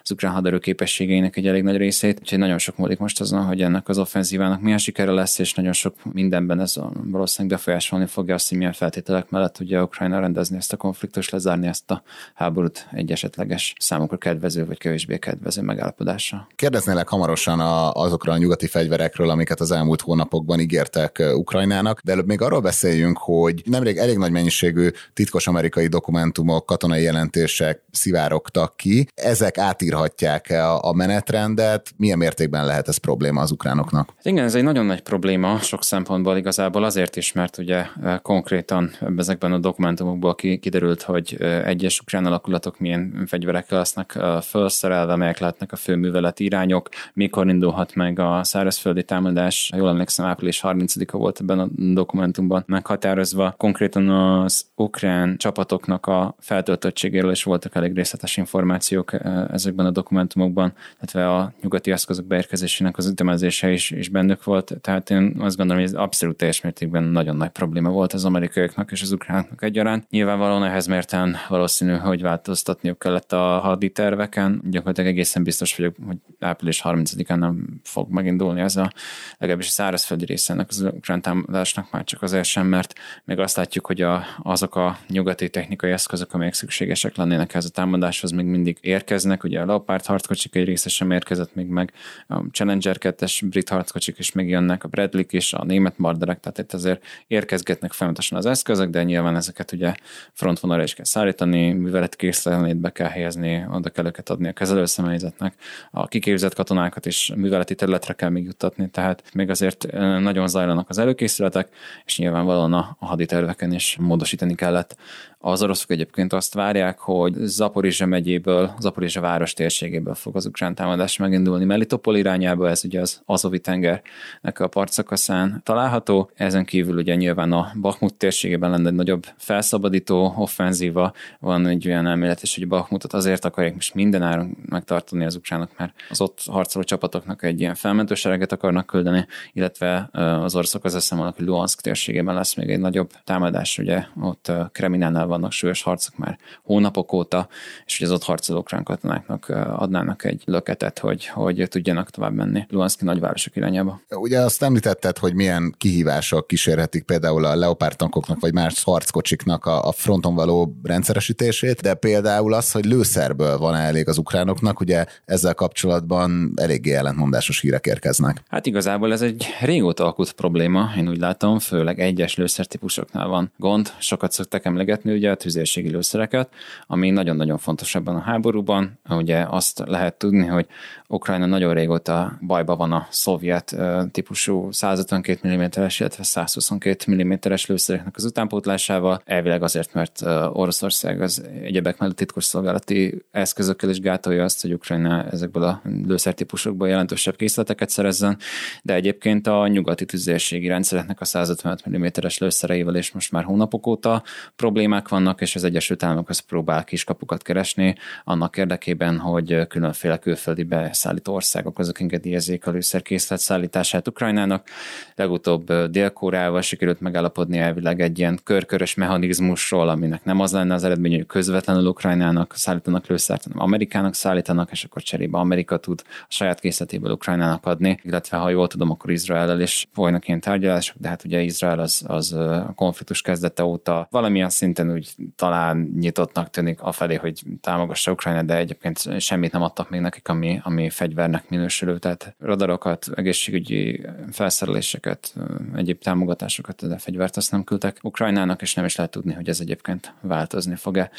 az 0.03 0.11
ukrán 0.11 0.31
haderő 0.31 0.59
képességeinek 0.59 1.37
egy 1.37 1.47
elég 1.47 1.63
nagy 1.63 1.77
részét. 1.77 2.19
Úgyhogy 2.19 2.37
nagyon 2.37 2.57
sok 2.57 2.77
múlik 2.77 2.99
most 2.99 3.21
azon, 3.21 3.45
hogy 3.45 3.61
ennek 3.61 3.89
az 3.89 3.97
offenzívának 3.97 4.61
milyen 4.61 4.77
sikere 4.77 5.11
lesz, 5.11 5.39
és 5.39 5.53
nagyon 5.53 5.73
sok 5.73 5.95
mindenben 6.13 6.59
ez 6.59 6.75
valószínűleg 7.03 7.57
befolyásolni 7.57 8.05
fogja 8.05 8.33
azt, 8.33 8.49
hogy 8.49 8.57
milyen 8.57 8.73
feltételek 8.73 9.29
mellett 9.29 9.53
tudja 9.53 9.83
Ukrajna 9.83 10.19
rendezni 10.19 10.57
ezt 10.57 10.73
a 10.73 10.77
konfliktust, 10.77 11.31
lezárni 11.31 11.67
ezt 11.67 11.91
a 11.91 12.03
háborút 12.33 12.87
egy 12.91 13.11
esetleges 13.11 13.73
számukra 13.77 14.17
kedvező 14.17 14.65
vagy 14.65 14.77
kevésbé 14.77 15.17
kedvező 15.17 15.61
megállapodásra. 15.61 16.47
Kérdeznélek 16.55 17.07
hamarosan 17.07 17.59
a, 17.59 17.91
azokra 17.91 18.33
a 18.33 18.37
nyugati 18.37 18.67
fegyverekről, 18.67 19.29
amiket 19.29 19.59
az 19.59 19.71
elmúlt 19.71 20.01
hónapokban 20.01 20.59
ígértek 20.59 21.23
Ukrajnának, 21.35 22.01
de 22.03 22.11
előbb 22.11 22.27
még 22.27 22.41
arról 22.41 22.61
beszéljünk, 22.61 23.17
hogy 23.17 23.61
nemrég 23.65 23.97
elég 23.97 24.17
nagy 24.17 24.31
mennyiségű 24.31 24.89
titkos 25.13 25.47
amerikai 25.47 25.60
amerikai 25.61 25.87
dokumentumok, 25.87 26.65
katonai 26.65 27.01
jelentések 27.01 27.81
szivárogtak 27.91 28.77
ki. 28.77 29.07
Ezek 29.15 29.57
átírhatják-e 29.57 30.73
a 30.73 30.93
menetrendet? 30.93 31.91
Milyen 31.97 32.17
mértékben 32.17 32.65
lehet 32.65 32.87
ez 32.87 32.97
probléma 32.97 33.41
az 33.41 33.51
ukránoknak? 33.51 34.13
Igen, 34.23 34.43
ez 34.43 34.55
egy 34.55 34.63
nagyon 34.63 34.85
nagy 34.85 35.01
probléma 35.01 35.59
sok 35.59 35.83
szempontból 35.83 36.37
igazából 36.37 36.83
azért 36.83 37.15
is, 37.15 37.31
mert 37.31 37.57
ugye 37.57 37.85
e, 38.03 38.17
konkrétan 38.17 38.91
ezekben 39.17 39.51
a 39.51 39.57
dokumentumokból 39.57 40.35
kiderült, 40.35 41.01
hogy 41.01 41.37
e, 41.39 41.65
egyes 41.65 41.99
ukrán 41.99 42.25
alakulatok 42.25 42.79
milyen 42.79 43.23
fegyverekkel 43.27 43.77
lesznek 43.77 44.15
e, 44.15 44.41
felszerelve, 44.41 45.15
melyek 45.15 45.39
lehetnek 45.39 45.71
a 45.71 45.75
fő 45.75 45.95
műveleti 45.95 46.43
irányok, 46.43 46.89
mikor 47.13 47.49
indulhat 47.49 47.95
meg 47.95 48.19
a 48.19 48.43
szárazföldi 48.43 49.03
támadás. 49.03 49.71
Jól 49.75 49.89
emlékszem, 49.89 50.25
április 50.25 50.61
30-a 50.63 51.17
volt 51.17 51.39
ebben 51.39 51.59
a 51.59 51.67
dokumentumban 51.93 52.63
meghatározva. 52.67 53.53
Konkrétan 53.57 54.09
az 54.09 54.65
ukrán 54.75 55.37
csapat 55.37 55.50
csapatoknak 55.51 56.05
a 56.05 56.35
feltöltöttségéről 56.39 57.31
is 57.31 57.43
voltak 57.43 57.75
elég 57.75 57.93
részletes 57.93 58.37
információk 58.37 59.13
eh, 59.13 59.45
ezekben 59.49 59.85
a 59.85 59.91
dokumentumokban, 59.91 60.73
illetve 60.97 61.29
a 61.29 61.53
nyugati 61.61 61.91
eszközök 61.91 62.25
beérkezésének 62.25 62.97
az 62.97 63.07
ütemezése 63.07 63.71
is, 63.71 63.91
is 63.91 64.09
bennük 64.09 64.43
volt. 64.43 64.73
Tehát 64.81 65.09
én 65.09 65.35
azt 65.39 65.57
gondolom, 65.57 65.81
hogy 65.81 65.91
ez 65.91 65.97
abszolút 65.97 66.37
teljes 66.37 66.61
mértékben 66.61 67.03
nagyon 67.03 67.35
nagy 67.35 67.49
probléma 67.49 67.89
volt 67.89 68.13
az 68.13 68.25
amerikaiaknak 68.25 68.91
és 68.91 69.01
az 69.01 69.11
ukránoknak 69.11 69.63
egyaránt. 69.63 70.09
Nyilvánvalóan 70.09 70.63
ehhez 70.63 70.87
mérten 70.87 71.35
valószínű, 71.47 71.93
hogy 71.93 72.21
változtatniuk 72.21 72.99
kellett 72.99 73.33
a 73.33 73.59
haditerveken. 73.59 74.61
Gyakorlatilag 74.69 75.09
egészen 75.09 75.43
biztos 75.43 75.75
vagyok, 75.75 75.95
hogy 76.05 76.17
április 76.39 76.81
30-án 76.83 77.37
nem 77.37 77.79
fog 77.83 78.09
megindulni 78.09 78.61
ez 78.61 78.75
a 78.75 78.91
legalábbis 79.37 79.67
a 79.67 79.71
szárazföldi 79.71 80.25
része 80.25 80.53
ennek 80.53 80.67
az 80.69 80.81
ukrán 80.81 81.21
támadásnak 81.21 81.91
már 81.91 82.03
csak 82.03 82.21
azért 82.21 82.45
sem, 82.45 82.67
mert 82.67 82.93
még 83.23 83.39
azt 83.39 83.55
látjuk, 83.55 83.85
hogy 83.85 84.01
a, 84.01 84.23
azok 84.43 84.75
a 84.75 84.97
nyugati 85.07 85.40
technikai 85.49 85.91
eszközök, 85.91 86.33
amelyek 86.33 86.53
szükségesek 86.53 87.15
lennének 87.15 87.53
ez 87.53 87.65
a 87.65 87.69
támadáshoz, 87.69 88.31
még 88.31 88.45
mindig 88.45 88.77
érkeznek. 88.81 89.43
Ugye 89.43 89.59
a 89.59 89.65
Leopard 89.65 90.05
harckocsik 90.05 90.55
egy 90.55 90.65
része 90.65 90.89
sem 90.89 91.11
érkezett 91.11 91.55
még 91.55 91.67
meg, 91.67 91.93
a 92.27 92.43
Challenger 92.51 92.97
2-es 92.99 93.41
brit 93.49 93.69
harckocsik 93.69 94.17
is 94.17 94.31
megjönnek, 94.31 94.83
a 94.83 94.87
Bradley 94.87 95.23
is, 95.29 95.53
a 95.53 95.63
német 95.63 95.97
Marderek, 95.97 96.39
tehát 96.39 96.57
itt 96.57 96.73
azért 96.73 97.03
érkezgetnek 97.27 97.91
folyamatosan 97.91 98.37
az 98.37 98.45
eszközök, 98.45 98.89
de 98.89 99.03
nyilván 99.03 99.35
ezeket 99.35 99.71
ugye 99.71 99.93
frontvonalra 100.33 100.83
is 100.83 100.93
kell 100.93 101.05
szállítani, 101.05 101.71
művelet 101.71 102.15
készlenlétbe 102.15 102.89
kell 102.89 103.09
helyezni, 103.09 103.65
oda 103.71 103.89
kell 103.89 104.05
őket 104.05 104.29
adni 104.29 104.47
a 104.47 104.53
kezelőszemélyzetnek, 104.53 105.53
a 105.91 106.07
kiképzett 106.07 106.53
katonákat 106.53 107.05
is 107.05 107.31
műveleti 107.35 107.75
területre 107.75 108.13
kell 108.13 108.29
még 108.29 108.43
juttatni, 108.43 108.89
tehát 108.89 109.23
még 109.33 109.49
azért 109.49 109.91
nagyon 110.19 110.47
zajlanak 110.47 110.89
az 110.89 110.97
előkészületek, 110.97 111.69
és 112.05 112.17
nyilvánvalóan 112.17 112.73
a 112.73 112.95
haditerveken 112.99 113.73
is 113.73 113.97
módosítani 113.99 114.55
kellett 114.55 114.95
az 115.41 115.63
oroszok 115.63 115.89
egyébként 115.89 116.33
azt 116.33 116.53
várják, 116.53 116.99
hogy 116.99 117.33
Zaporizsa 117.33 118.05
megyéből, 118.05 118.73
Zaporizsa 118.79 119.21
város 119.21 119.53
térségéből 119.53 120.13
fog 120.13 120.35
az 120.35 120.45
ukrán 120.45 120.75
támadás 120.75 121.17
megindulni. 121.17 121.65
Melitopol 121.65 122.15
irányába, 122.15 122.69
ez 122.69 122.85
ugye 122.85 123.01
az 123.01 123.21
Azovi 123.25 123.59
tengernek 123.59 124.59
a 124.59 124.67
partszakaszán 124.67 125.61
található. 125.63 126.29
Ezen 126.35 126.65
kívül 126.65 126.97
ugye 126.97 127.15
nyilván 127.15 127.51
a 127.51 127.71
Bakhmut 127.81 128.13
térségében 128.13 128.69
lenne 128.69 128.89
egy 128.89 128.95
nagyobb 128.95 129.25
felszabadító 129.37 130.33
offenzíva. 130.37 131.13
Van 131.39 131.67
egy 131.67 131.87
olyan 131.87 132.07
elméletes, 132.07 132.55
hogy 132.55 132.67
Bakhmutot 132.67 133.13
azért 133.13 133.45
akarják 133.45 133.73
most 133.73 133.93
minden 133.93 134.21
áron 134.21 134.57
megtartani 134.65 135.25
az 135.25 135.35
ukránok, 135.35 135.69
mert 135.77 135.93
az 136.09 136.21
ott 136.21 136.39
harcoló 136.45 136.83
csapatoknak 136.83 137.43
egy 137.43 137.59
ilyen 137.59 137.75
felmentősereget 137.75 138.51
akarnak 138.51 138.85
küldeni, 138.85 139.25
illetve 139.53 140.09
az 140.43 140.55
oroszok 140.55 140.83
az 140.83 140.95
eszem 140.95 141.17
hogy 141.17 141.45
Luhansk 141.45 141.81
térségében 141.81 142.35
lesz 142.35 142.55
még 142.55 142.69
egy 142.69 142.79
nagyobb 142.79 143.11
támadás, 143.23 143.77
ugye 143.77 144.03
ott 144.21 144.51
Kreminánál 144.71 145.27
vannak 145.31 145.51
súlyos 145.51 145.81
harcok 145.81 146.17
már 146.17 146.37
hónapok 146.63 147.13
óta, 147.13 147.47
és 147.85 147.97
hogy 147.97 148.07
az 148.07 148.13
ott 148.13 148.23
harcoló 148.23 148.59
ukrán 148.59 148.83
katonáknak 148.83 149.49
adnának 149.75 150.23
egy 150.23 150.41
löketet, 150.45 150.99
hogy, 150.99 151.27
hogy 151.27 151.65
tudjanak 151.69 152.09
tovább 152.09 152.33
menni 152.33 152.65
Luhanszki 152.69 153.05
nagyvárosok 153.05 153.55
irányába. 153.55 154.01
Ugye 154.09 154.39
azt 154.39 154.63
említetted, 154.63 155.17
hogy 155.17 155.33
milyen 155.33 155.75
kihívások 155.77 156.47
kísérhetik 156.47 157.03
például 157.03 157.45
a 157.45 157.55
Leopard 157.55 157.95
tankoknak 157.95 158.39
vagy 158.39 158.53
más 158.53 158.83
harckocsiknak 158.83 159.65
a, 159.65 159.87
a 159.87 159.91
fronton 159.91 160.35
való 160.35 160.75
rendszeresítését, 160.83 161.81
de 161.81 161.93
például 161.93 162.53
az, 162.53 162.71
hogy 162.71 162.85
lőszerből 162.85 163.57
van 163.57 163.75
elég 163.75 164.07
az 164.07 164.17
ukránoknak, 164.17 164.79
ugye 164.79 165.05
ezzel 165.25 165.53
kapcsolatban 165.53 166.51
eléggé 166.55 166.93
ellentmondásos 166.93 167.59
hírek 167.59 167.85
érkeznek. 167.85 168.43
Hát 168.49 168.65
igazából 168.65 169.11
ez 169.11 169.21
egy 169.21 169.45
régóta 169.61 170.05
akut 170.05 170.31
probléma, 170.31 170.89
én 170.97 171.09
úgy 171.09 171.19
látom, 171.19 171.59
főleg 171.59 171.99
egyes 171.99 172.35
lőszertípusoknál 172.35 173.27
van 173.27 173.51
gond, 173.57 173.93
sokat 173.99 174.31
szoktak 174.31 174.65
emlegetni, 174.65 174.91
emlegetni 174.91 175.11
ugye 175.21 175.31
a 175.31 175.35
tüzérségi 175.35 175.89
lőszereket, 175.89 176.49
ami 176.87 177.09
nagyon-nagyon 177.09 177.57
fontos 177.57 177.95
ebben 177.95 178.15
a 178.15 178.19
háborúban. 178.19 178.99
Ugye 179.09 179.45
azt 179.49 179.83
lehet 179.85 180.15
tudni, 180.17 180.45
hogy 180.45 180.67
Ukrajna 181.07 181.45
nagyon 181.45 181.73
régóta 181.73 182.37
bajba 182.41 182.75
van 182.75 182.91
a 182.91 183.07
szovjet 183.09 183.75
típusú 184.11 184.71
152 184.71 185.55
mm-es, 185.55 185.99
illetve 185.99 186.23
122 186.23 187.23
mm-es 187.23 187.65
lőszereknek 187.65 188.15
az 188.15 188.25
utánpótlásával. 188.25 189.21
Elvileg 189.25 189.63
azért, 189.63 189.93
mert 189.93 190.21
Oroszország 190.53 191.21
az 191.21 191.43
egyebek 191.63 191.97
mellett 191.97 192.15
titkos 192.15 192.43
szolgálati 192.43 193.25
eszközökkel 193.31 193.89
is 193.89 193.99
gátolja 193.99 194.43
azt, 194.43 194.61
hogy 194.61 194.73
Ukrajna 194.73 195.23
ezekből 195.23 195.63
a 195.63 195.81
lőszertípusokból 196.07 196.87
jelentősebb 196.87 197.35
készleteket 197.35 197.89
szerezzen, 197.89 198.37
de 198.83 198.93
egyébként 198.93 199.47
a 199.47 199.67
nyugati 199.67 200.05
tüzérségi 200.05 200.67
rendszereknek 200.67 201.21
a 201.21 201.25
155 201.25 201.89
mm-es 201.89 202.37
lőszereivel 202.37 202.95
és 202.95 203.11
most 203.11 203.31
már 203.31 203.43
hónapok 203.43 203.87
óta 203.87 204.23
problémák 204.55 205.07
vannak, 205.11 205.41
és 205.41 205.55
az 205.55 205.63
Egyesült 205.63 206.03
Államok 206.03 206.29
az 206.29 206.39
próbál 206.39 206.83
kiskapukat 206.83 207.41
keresni 207.41 207.95
annak 208.23 208.57
érdekében, 208.57 209.19
hogy 209.19 209.67
különféle 209.67 210.17
külföldi 210.17 210.63
beszállító 210.63 211.33
országok 211.33 211.79
azok 211.79 211.99
engedélyezzék 211.99 212.67
a 212.67 212.71
lőszerkészlet 212.71 213.39
szállítását 213.39 214.07
Ukrajnának. 214.07 214.67
Legutóbb 215.15 215.73
Dél-Koreával 215.73 216.61
sikerült 216.61 216.99
megállapodni 216.99 217.57
elvileg 217.57 218.01
egy 218.01 218.19
ilyen 218.19 218.39
körkörös 218.43 218.93
mechanizmusról, 218.95 219.89
aminek 219.89 220.23
nem 220.23 220.39
az 220.39 220.51
lenne 220.51 220.73
az 220.73 220.83
eredmény, 220.83 221.15
hogy 221.15 221.25
közvetlenül 221.25 221.85
Ukrajnának 221.85 222.55
szállítanak 222.55 223.07
lőszert, 223.07 223.43
hanem 223.43 223.59
Amerikának 223.61 224.13
szállítanak, 224.13 224.71
és 224.71 224.83
akkor 224.83 225.01
cserébe 225.01 225.37
Amerika 225.37 225.77
tud 225.77 226.01
a 226.05 226.25
saját 226.27 226.59
készletéből 226.59 227.11
Ukrajnának 227.11 227.65
adni, 227.65 227.99
illetve 228.03 228.37
ha 228.37 228.49
jól 228.49 228.67
tudom, 228.67 228.89
akkor 228.89 229.11
Izrael 229.11 229.61
is 229.61 229.87
folynak 229.93 230.27
ilyen 230.27 230.39
tárgyalások, 230.39 230.95
de 230.99 231.07
hát 231.07 231.23
ugye 231.23 231.41
Izrael 231.41 231.79
az, 231.79 232.03
az 232.07 232.33
a 232.33 232.73
konfliktus 232.75 233.21
kezdete 233.21 233.63
óta 233.63 234.07
valamilyen 234.11 234.49
szinten 234.49 234.91
úgy 234.91 235.00
talán 235.35 235.91
nyitottnak 235.99 236.49
tűnik 236.49 236.81
afelé, 236.81 237.15
hogy 237.15 237.41
támogassa 237.61 238.11
Ukrajna, 238.11 238.43
de 238.43 238.55
egyébként 238.57 239.19
semmit 239.19 239.51
nem 239.51 239.61
adtak 239.61 239.89
még 239.89 240.01
nekik, 240.01 240.27
ami, 240.27 240.59
ami 240.63 240.89
fegyvernek 240.89 241.49
minősülő, 241.49 241.97
tehát 241.97 242.35
radarokat, 242.39 243.07
egészségügyi 243.15 244.05
felszereléseket, 244.31 245.33
egyéb 245.75 246.01
támogatásokat, 246.01 246.87
de 246.87 246.97
fegyvert 246.97 247.37
azt 247.37 247.51
nem 247.51 247.63
küldtek 247.63 247.97
Ukrajnának, 248.01 248.61
és 248.61 248.73
nem 248.73 248.85
is 248.85 248.95
lehet 248.95 249.11
tudni, 249.11 249.33
hogy 249.33 249.49
ez 249.49 249.59
egyébként 249.59 250.13
változni 250.21 250.75
fog-e 250.75 251.09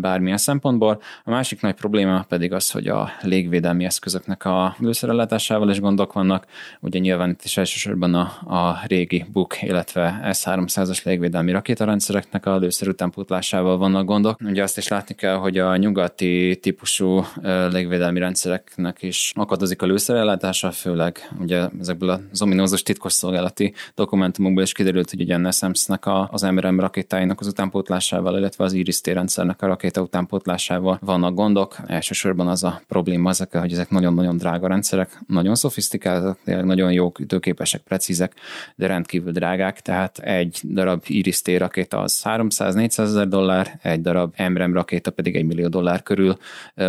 bármilyen 0.00 0.36
szempontból. 0.36 1.00
A 1.24 1.30
másik 1.30 1.60
nagy 1.60 1.74
probléma 1.74 2.22
pedig 2.22 2.52
az, 2.52 2.70
hogy 2.70 2.86
a 2.86 3.10
légvédelmi 3.20 3.84
eszközöknek 3.84 4.44
a 4.44 4.76
lőszerellátásával 4.78 5.70
is 5.70 5.80
gondok 5.80 6.12
vannak. 6.12 6.46
Ugye 6.80 6.98
nyilván 6.98 7.30
itt 7.30 7.44
is 7.44 7.56
elsősorban 7.56 8.14
a, 8.14 8.20
a 8.46 8.80
régi 8.86 9.24
BUK, 9.32 9.62
illetve 9.62 10.28
S-300-as 10.32 11.04
légvédelmi 11.04 11.52
rakétarendszereknek 11.52 12.46
a 12.46 12.56
lőszer 12.56 12.88
utánpótlásával 13.12 13.78
vannak 13.78 14.04
gondok. 14.04 14.40
Ugye 14.44 14.62
azt 14.62 14.78
is 14.78 14.88
látni 14.88 15.14
kell, 15.14 15.34
hogy 15.34 15.58
a 15.58 15.76
nyugati 15.76 16.58
típusú 16.62 17.24
légvédelmi 17.70 18.18
rendszereknek 18.18 19.02
is 19.02 19.32
akadozik 19.34 19.82
a 19.82 19.86
lőszerellátása, 19.86 20.70
főleg 20.70 21.30
ugye 21.40 21.68
ezekből 21.80 22.20
az 22.32 22.42
ominózus 22.42 22.82
titkosszolgálati 22.82 23.74
dokumentumokból 23.94 24.62
is 24.62 24.72
kiderült, 24.72 25.10
hogy 25.10 25.20
ugye 25.20 25.34
a 25.34 25.38
NSEMS-nek 25.38 26.06
a, 26.06 26.28
az 26.32 26.42
MRM 26.42 26.80
rakétáinak 26.80 27.40
az 27.40 27.46
utánpótlásával, 27.46 28.38
illetve 28.38 28.64
az 28.64 28.72
Iris 28.72 29.00
rendszernek 29.04 29.62
a 29.62 29.66
rakéta 29.66 30.00
utánpótlásával 30.00 30.98
vannak 31.00 31.34
gondok. 31.34 31.76
Elsősorban 31.86 32.48
az 32.48 32.64
a 32.64 32.82
probléma 32.88 33.30
ezekkel, 33.30 33.60
hogy 33.60 33.72
ezek 33.72 33.90
nagyon-nagyon 33.90 34.36
drága 34.36 34.66
rendszerek, 34.66 35.22
nagyon 35.26 35.54
szofisztikáltak, 35.54 36.38
nagyon 36.44 36.92
jók, 36.92 37.18
időképesek, 37.18 37.80
precízek, 37.80 38.34
de 38.74 38.86
rendkívül 38.86 39.32
drágák, 39.32 39.80
tehát 39.80 40.18
egy 40.18 40.60
darab 40.64 41.02
Iris 41.06 41.40
rakéta 41.44 42.00
az 42.00 42.22
300-400 42.24 43.01
ezer 43.08 43.28
dollár, 43.28 43.78
egy 43.82 44.00
darab 44.00 44.34
MRM 44.48 44.72
rakéta 44.72 45.10
pedig 45.10 45.36
egy 45.36 45.44
millió 45.44 45.68
dollár 45.68 46.02
körül 46.02 46.36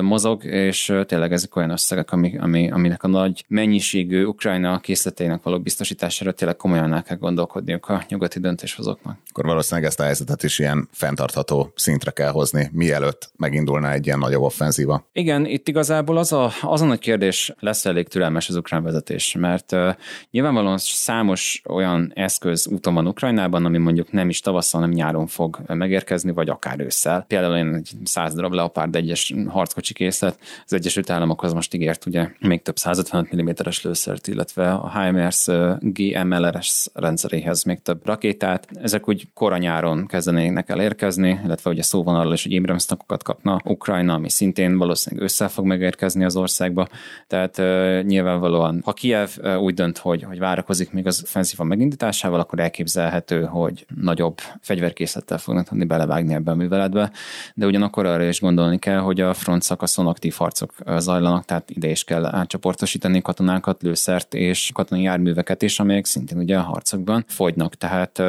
mozog, 0.01 0.43
és 0.43 0.93
tényleg 1.05 1.31
ezek 1.31 1.55
olyan 1.55 1.69
összegek, 1.69 2.11
ami, 2.11 2.37
ami, 2.37 2.71
aminek 2.71 3.03
a 3.03 3.07
nagy 3.07 3.45
mennyiségű 3.47 4.23
Ukrajna 4.23 4.79
készleteinek 4.79 5.43
való 5.43 5.59
biztosítására 5.59 6.31
tényleg 6.31 6.55
komolyan 6.57 6.93
el 6.93 7.03
kell 7.03 7.17
gondolkodniuk 7.17 7.89
a 7.89 8.03
nyugati 8.07 8.39
döntéshozóknak. 8.39 9.17
Akkor 9.29 9.45
valószínűleg 9.45 9.89
ezt 9.89 9.99
a 9.99 10.03
helyzetet 10.03 10.43
is 10.43 10.59
ilyen 10.59 10.89
fenntartható 10.91 11.71
szintre 11.75 12.11
kell 12.11 12.31
hozni, 12.31 12.69
mielőtt 12.71 13.31
megindulna 13.37 13.91
egy 13.91 14.05
ilyen 14.05 14.19
nagyobb 14.19 14.41
offenzíva. 14.41 15.07
Igen, 15.11 15.45
itt 15.45 15.67
igazából 15.67 16.17
az 16.17 16.31
a, 16.31 16.51
az 16.61 16.81
a 16.81 16.85
nagy 16.85 16.99
kérdés, 16.99 17.53
lesz 17.59 17.85
elég 17.85 18.07
türelmes 18.07 18.49
az 18.49 18.55
ukrán 18.55 18.83
vezetés, 18.83 19.35
mert 19.39 19.71
uh, 19.71 19.95
nyilvánvalóan 20.31 20.77
számos 20.77 21.61
olyan 21.69 22.11
eszköz 22.15 22.67
úton 22.67 22.93
van 22.93 23.07
Ukrajnában, 23.07 23.65
ami 23.65 23.77
mondjuk 23.77 24.11
nem 24.11 24.29
is 24.29 24.39
tavasszal, 24.39 24.81
hanem 24.81 24.95
nyáron 24.95 25.27
fog 25.27 25.59
megérkezni, 25.67 26.02
vagy 26.33 26.49
akár 26.49 26.79
ősszel. 26.79 27.25
Például 27.27 27.55
egy 27.55 27.91
száz 28.03 28.33
darab 28.33 28.53
Leopard 28.53 28.95
egyes 28.95 29.33
harckocsi 29.47 29.93
készlet, 29.93 30.39
az 30.65 30.73
Egyesült 30.73 31.09
Államokhoz 31.09 31.53
most 31.53 31.73
ígért 31.73 32.05
ugye 32.05 32.29
még 32.39 32.61
több 32.61 32.77
155 32.77 33.41
mm-es 33.41 33.83
lőszert, 33.83 34.27
illetve 34.27 34.71
a 34.71 34.91
HIMARS 34.99 35.47
GMLRS 35.79 36.87
rendszeréhez 36.93 37.63
még 37.63 37.81
több 37.81 38.05
rakétát. 38.05 38.67
Ezek 38.81 39.09
úgy 39.09 39.27
kora 39.33 39.57
nyáron 39.57 40.07
kezdenének 40.07 40.69
el 40.69 40.81
érkezni, 40.81 41.39
illetve 41.43 41.69
ugye 41.69 41.81
szó 41.81 42.03
van 42.03 42.15
arról 42.15 42.33
is, 42.33 42.43
hogy 42.43 42.55
Abrams 42.55 42.85
kapna 43.23 43.59
Ukrajna, 43.65 44.13
ami 44.13 44.29
szintén 44.29 44.77
valószínűleg 44.77 45.25
össze 45.25 45.47
fog 45.47 45.65
megérkezni 45.65 46.23
az 46.23 46.35
országba. 46.35 46.87
Tehát 47.27 47.57
nyilvánvalóan, 48.05 48.81
ha 48.85 48.93
Kiev 48.93 49.29
úgy 49.59 49.73
dönt, 49.73 49.97
hogy, 49.97 50.23
hogy 50.23 50.39
várakozik 50.39 50.91
még 50.91 51.07
az 51.07 51.21
offenzíva 51.23 51.63
megindításával, 51.63 52.39
akkor 52.39 52.59
elképzelhető, 52.59 53.43
hogy 53.43 53.85
nagyobb 53.95 54.39
fegyverkészlettel 54.61 55.37
fognak 55.37 55.67
tudni 55.67 55.85
belevágni 55.93 56.33
ebbe 56.33 56.51
a 56.51 56.55
műveletbe, 56.55 57.11
de 57.53 57.65
ugyanakkor 57.65 58.05
arra 58.05 58.23
is 58.23 58.39
gondolni 58.39 58.79
kell, 58.79 58.99
hogy 58.99 59.21
a 59.21 59.33
front 59.33 59.61
szakaszon 59.61 60.07
aktív 60.07 60.35
harcok 60.37 60.73
zajlanak, 60.97 61.45
tehát 61.45 61.69
ide 61.69 61.87
is 61.87 62.03
kell 62.03 62.25
átcsoportosítani 62.25 63.21
katonákat, 63.21 63.81
lőszert 63.81 64.33
és 64.33 64.71
katonai 64.73 65.03
járműveket 65.03 65.61
is, 65.61 65.79
amelyek 65.79 66.05
szintén 66.05 66.37
ugye 66.37 66.57
a 66.57 66.61
harcokban 66.61 67.23
fogynak. 67.27 67.75
Tehát 67.75 68.21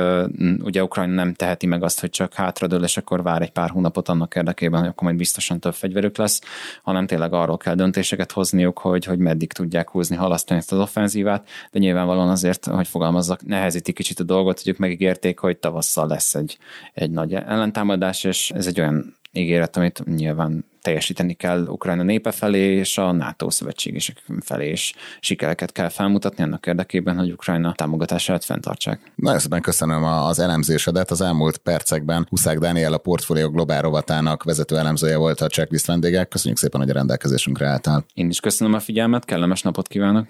ugye 0.62 0.82
Ukrajna 0.82 1.14
nem 1.14 1.34
teheti 1.34 1.66
meg 1.66 1.82
azt, 1.82 2.00
hogy 2.00 2.10
csak 2.10 2.34
hátradől, 2.34 2.82
és 2.82 2.96
akkor 2.96 3.22
vár 3.22 3.42
egy 3.42 3.52
pár 3.52 3.70
hónapot 3.70 4.08
annak 4.08 4.34
érdekében, 4.34 4.80
hogy 4.80 4.88
akkor 4.88 5.02
majd 5.02 5.16
biztosan 5.16 5.60
több 5.60 5.74
fegyverük 5.74 6.16
lesz, 6.16 6.40
hanem 6.82 7.06
tényleg 7.06 7.32
arról 7.32 7.56
kell 7.56 7.74
döntéseket 7.74 8.32
hozniuk, 8.32 8.78
hogy, 8.78 9.04
hogy 9.04 9.18
meddig 9.18 9.52
tudják 9.52 9.90
húzni, 9.90 10.16
halasztani 10.16 10.58
ezt 10.58 10.72
az 10.72 10.78
offenzívát, 10.78 11.48
de 11.70 11.78
nyilvánvalóan 11.78 12.28
azért, 12.28 12.66
hogy 12.66 12.88
fogalmazzak, 12.88 13.46
nehezíti 13.46 13.92
kicsit 13.92 14.20
a 14.20 14.24
dolgot, 14.24 14.60
hogy 14.62 14.72
ők 14.72 14.78
megígérték, 14.78 15.38
hogy 15.38 15.56
tavasszal 15.56 16.06
lesz 16.06 16.34
egy, 16.34 16.58
egy 16.94 17.10
nagy 17.10 17.34
ellentámadás, 17.54 18.24
és 18.24 18.50
ez 18.50 18.66
egy 18.66 18.80
olyan 18.80 19.16
ígéret, 19.32 19.76
amit 19.76 20.04
nyilván 20.04 20.64
teljesíteni 20.80 21.34
kell 21.34 21.66
Ukrajna 21.66 22.02
népe 22.02 22.30
felé 22.30 22.76
és 22.76 22.98
a 22.98 23.12
NATO 23.12 23.50
szövetségesek 23.50 24.22
felé 24.40 24.70
is 24.70 24.94
sikereket 25.20 25.72
kell 25.72 25.88
felmutatni 25.88 26.42
annak 26.42 26.66
érdekében, 26.66 27.16
hogy 27.18 27.32
Ukrajna 27.32 27.72
támogatását 27.72 28.44
fenntartsák. 28.44 29.12
Nagyon 29.14 29.38
szépen 29.38 29.60
köszönöm 29.60 30.04
az 30.04 30.38
elemzésedet. 30.38 31.10
Az 31.10 31.20
elmúlt 31.20 31.56
percekben 31.56 32.26
Huszák 32.30 32.58
Dániel 32.58 32.92
a 32.92 32.98
Portfolio 32.98 33.50
Globál 33.50 33.82
rovatának 33.82 34.42
vezető 34.42 34.76
elemzője 34.76 35.16
volt 35.16 35.40
a 35.40 35.46
checklist 35.46 35.86
vendége. 35.86 36.24
Köszönjük 36.24 36.58
szépen, 36.58 36.80
hogy 36.80 36.90
a 36.90 36.94
rendelkezésünkre 36.94 37.66
álltál. 37.66 38.04
Én 38.14 38.28
is 38.28 38.40
köszönöm 38.40 38.74
a 38.74 38.80
figyelmet, 38.80 39.24
kellemes 39.24 39.62
napot 39.62 39.88
kívánok! 39.88 40.26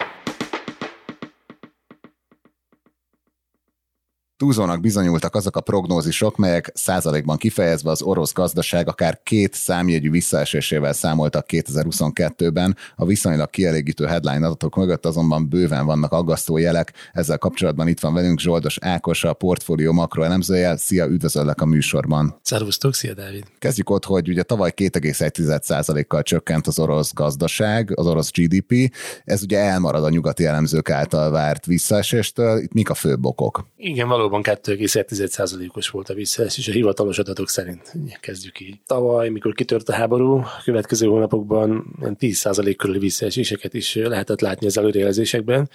Túlzónak 4.36 4.80
bizonyultak 4.80 5.34
azok 5.34 5.56
a 5.56 5.60
prognózisok, 5.60 6.36
melyek 6.36 6.70
százalékban 6.74 7.36
kifejezve 7.36 7.90
az 7.90 8.02
orosz 8.02 8.32
gazdaság 8.32 8.88
akár 8.88 9.20
két 9.22 9.54
számjegyű 9.54 10.10
visszaesésével 10.10 10.92
számoltak 10.92 11.46
2022-ben. 11.48 12.76
A 12.96 13.04
viszonylag 13.04 13.50
kielégítő 13.50 14.04
headline 14.04 14.46
adatok 14.46 14.76
mögött 14.76 15.06
azonban 15.06 15.48
bőven 15.48 15.86
vannak 15.86 16.12
aggasztó 16.12 16.56
jelek. 16.56 16.92
Ezzel 17.12 17.38
kapcsolatban 17.38 17.88
itt 17.88 18.00
van 18.00 18.14
velünk 18.14 18.38
Zsoldos 18.38 18.78
Ákos, 18.80 19.24
a 19.24 19.32
portfólió 19.32 19.92
makroelemzője. 19.92 20.76
Szia, 20.76 21.06
üdvözöllek 21.06 21.60
a 21.60 21.66
műsorban. 21.66 22.38
Szervusztok, 22.42 22.94
szia 22.94 23.14
Dávid. 23.14 23.44
Kezdjük 23.58 23.90
ott, 23.90 24.04
hogy 24.04 24.28
ugye 24.28 24.42
tavaly 24.42 24.72
2,1%-kal 24.76 26.22
csökkent 26.22 26.66
az 26.66 26.78
orosz 26.78 27.12
gazdaság, 27.12 27.98
az 27.98 28.06
orosz 28.06 28.30
GDP. 28.30 28.94
Ez 29.24 29.42
ugye 29.42 29.58
elmarad 29.58 30.04
a 30.04 30.08
nyugati 30.08 30.44
elemzők 30.44 30.90
által 30.90 31.30
várt 31.30 31.66
visszaeséstől. 31.66 32.58
Itt 32.58 32.72
mik 32.72 32.90
a 32.90 32.94
főbb 32.94 33.24
okok? 33.24 33.66
Igen, 33.76 34.08
valóban 34.08 34.22
valóban 34.30 34.56
2,1%-os 34.62 35.88
volt 35.88 36.08
a 36.08 36.14
visszaesés 36.14 36.68
a 36.68 36.72
hivatalos 36.72 37.18
adatok 37.18 37.48
szerint. 37.48 37.92
Kezdjük 38.20 38.60
így. 38.60 38.76
Tavaly, 38.86 39.28
mikor 39.28 39.54
kitört 39.54 39.88
a 39.88 39.92
háború, 39.92 40.36
a 40.36 40.60
következő 40.64 41.06
hónapokban 41.06 41.96
10% 42.00 42.74
körüli 42.76 42.98
visszaeséseket 42.98 43.74
is 43.74 43.94
lehetett 43.94 44.40
látni 44.40 44.66
az 44.66 44.78
előrejelzésekben. 44.78 45.70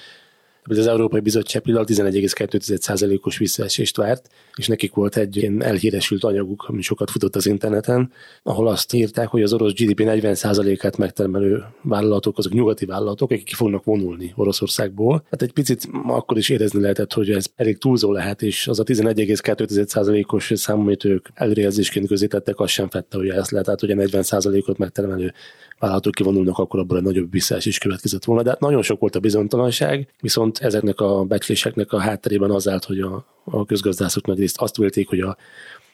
Az 0.78 0.88
Európai 0.88 1.20
Bizottság 1.20 1.62
például 1.62 1.86
11,2%-os 1.88 3.38
visszaesést 3.38 3.98
várt, 3.98 4.30
és 4.56 4.68
nekik 4.68 4.94
volt 4.94 5.18
egy 5.18 5.38
ilyen 5.38 5.64
elhíresült 5.64 6.24
anyaguk, 6.24 6.66
ami 6.68 6.82
sokat 6.82 7.12
futott 7.12 7.36
az 7.36 7.46
interneten, 7.46 8.12
ahol 8.44 8.68
azt 8.68 8.94
írták, 8.94 9.28
hogy 9.28 9.42
az 9.42 9.54
orosz 9.54 9.74
GDP 9.74 10.02
40%-át 10.04 10.98
megtermelő 10.98 11.64
vállalatok, 11.82 12.38
azok 12.38 12.54
nyugati 12.54 12.86
vállalatok, 12.86 13.32
akik 13.32 13.46
ki 13.46 13.54
fognak 13.54 13.84
vonulni 13.84 14.34
Oroszországból. 14.36 15.26
Hát 15.30 15.42
egy 15.42 15.54
picit 15.54 15.90
akkor 16.08 16.38
is 16.38 16.50
érezni 16.50 16.82
lehetett, 16.82 17.14
hogy 17.14 17.32
ez 17.32 17.46
elég 17.56 17.78
túlzó 17.78 18.12
lehet, 18.12 18.42
és 18.42 18.68
az 18.68 18.80
a 18.80 18.84
11,2%-os 18.84 20.52
szám, 20.56 20.80
amit 20.80 21.06
ők 21.06 21.28
előrejelzésként 21.34 22.08
közítettek, 22.08 22.60
az 22.60 22.70
sem 22.70 22.90
fette, 22.90 23.18
hogy 23.18 23.30
ezt 23.30 23.52
lehet, 23.52 23.66
tehát 23.66 23.80
hogy 23.80 23.92
a 23.92 23.96
40%-ot 23.96 24.78
megtermelő 24.78 25.34
vállalatok 25.80 26.14
kivonulnak, 26.14 26.58
akkor 26.58 26.80
abból 26.80 26.98
egy 26.98 27.04
nagyobb 27.04 27.32
visszaesés 27.32 27.78
következett 27.78 28.26
volna. 28.26 28.44
De 28.44 28.56
nagyon 28.60 28.82
sok 28.82 29.00
volt 29.00 29.16
a 29.16 29.20
bizonytalanság, 29.20 30.14
viszont 30.22 30.58
ezeknek 30.58 31.00
a 31.00 31.24
becsléseknek 31.24 31.92
a 31.92 32.00
hátterében 32.00 32.52
az 32.52 32.68
állt, 32.68 32.86
hogy 32.86 33.00
a, 33.00 33.26
a 33.44 33.66
közgazdászok 33.66 34.26
nagy 34.26 34.40
részt 34.40 34.58
azt 34.58 34.78
vélték, 34.78 35.10
hogy 35.10 35.20
a, 35.20 35.38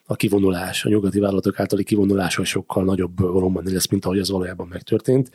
a 0.06 0.16
kivonulás, 0.16 0.86
a 0.86 0.90
nyugati 0.90 1.20
vállalatok 1.20 1.60
általi 1.60 1.84
kivonulás 1.84 2.40
sokkal 2.44 2.84
nagyobb 2.84 3.20
valóban 3.20 3.64
lesz, 3.68 3.88
mint 3.88 4.06
ahogy 4.06 4.20
az 4.20 4.30
valójában 4.30 4.68
megtörtént. 4.68 5.32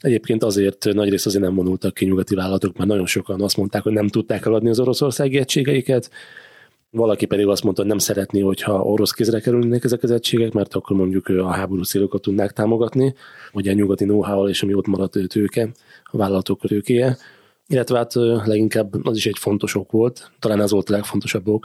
Egyébként 0.00 0.42
azért 0.42 0.84
nagy 0.92 1.08
rész 1.08 1.26
azért 1.26 1.44
nem 1.44 1.54
vonultak 1.54 1.94
ki 1.94 2.04
nyugati 2.04 2.34
vállalatok, 2.34 2.76
mert 2.76 2.88
nagyon 2.88 3.06
sokan 3.06 3.42
azt 3.42 3.56
mondták, 3.56 3.82
hogy 3.82 3.92
nem 3.92 4.08
tudták 4.08 4.46
eladni 4.46 4.68
az 4.68 4.80
oroszországi 4.80 5.38
egységeiket, 5.38 6.10
valaki 6.90 7.26
pedig 7.26 7.46
azt 7.46 7.62
mondta, 7.62 7.80
hogy 7.80 7.90
nem 7.90 7.98
szeretné, 7.98 8.40
hogyha 8.40 8.82
orosz 8.82 9.12
kézre 9.12 9.40
kerülnének 9.40 9.84
ezek 9.84 10.02
az 10.02 10.10
egységek, 10.10 10.52
mert 10.52 10.74
akkor 10.74 10.96
mondjuk 10.96 11.28
a 11.28 11.50
háború 11.50 11.82
célokat 11.82 12.22
tudnák 12.22 12.52
támogatni, 12.52 13.14
vagy 13.52 13.68
a 13.68 13.72
nyugati 13.72 14.04
know-how 14.04 14.48
és 14.48 14.62
ami 14.62 14.74
ott 14.74 14.86
maradt 14.86 15.18
tőke, 15.28 15.68
a 16.04 16.16
vállalatok 16.16 16.60
tőkéje. 16.60 17.16
Illetve 17.66 17.96
hát 17.96 18.14
leginkább 18.44 19.06
az 19.06 19.16
is 19.16 19.26
egy 19.26 19.38
fontos 19.38 19.74
ok 19.74 19.90
volt, 19.90 20.30
talán 20.38 20.60
az 20.60 20.70
volt 20.70 20.88
a 20.88 20.92
legfontosabb 20.92 21.48
ok, 21.48 21.64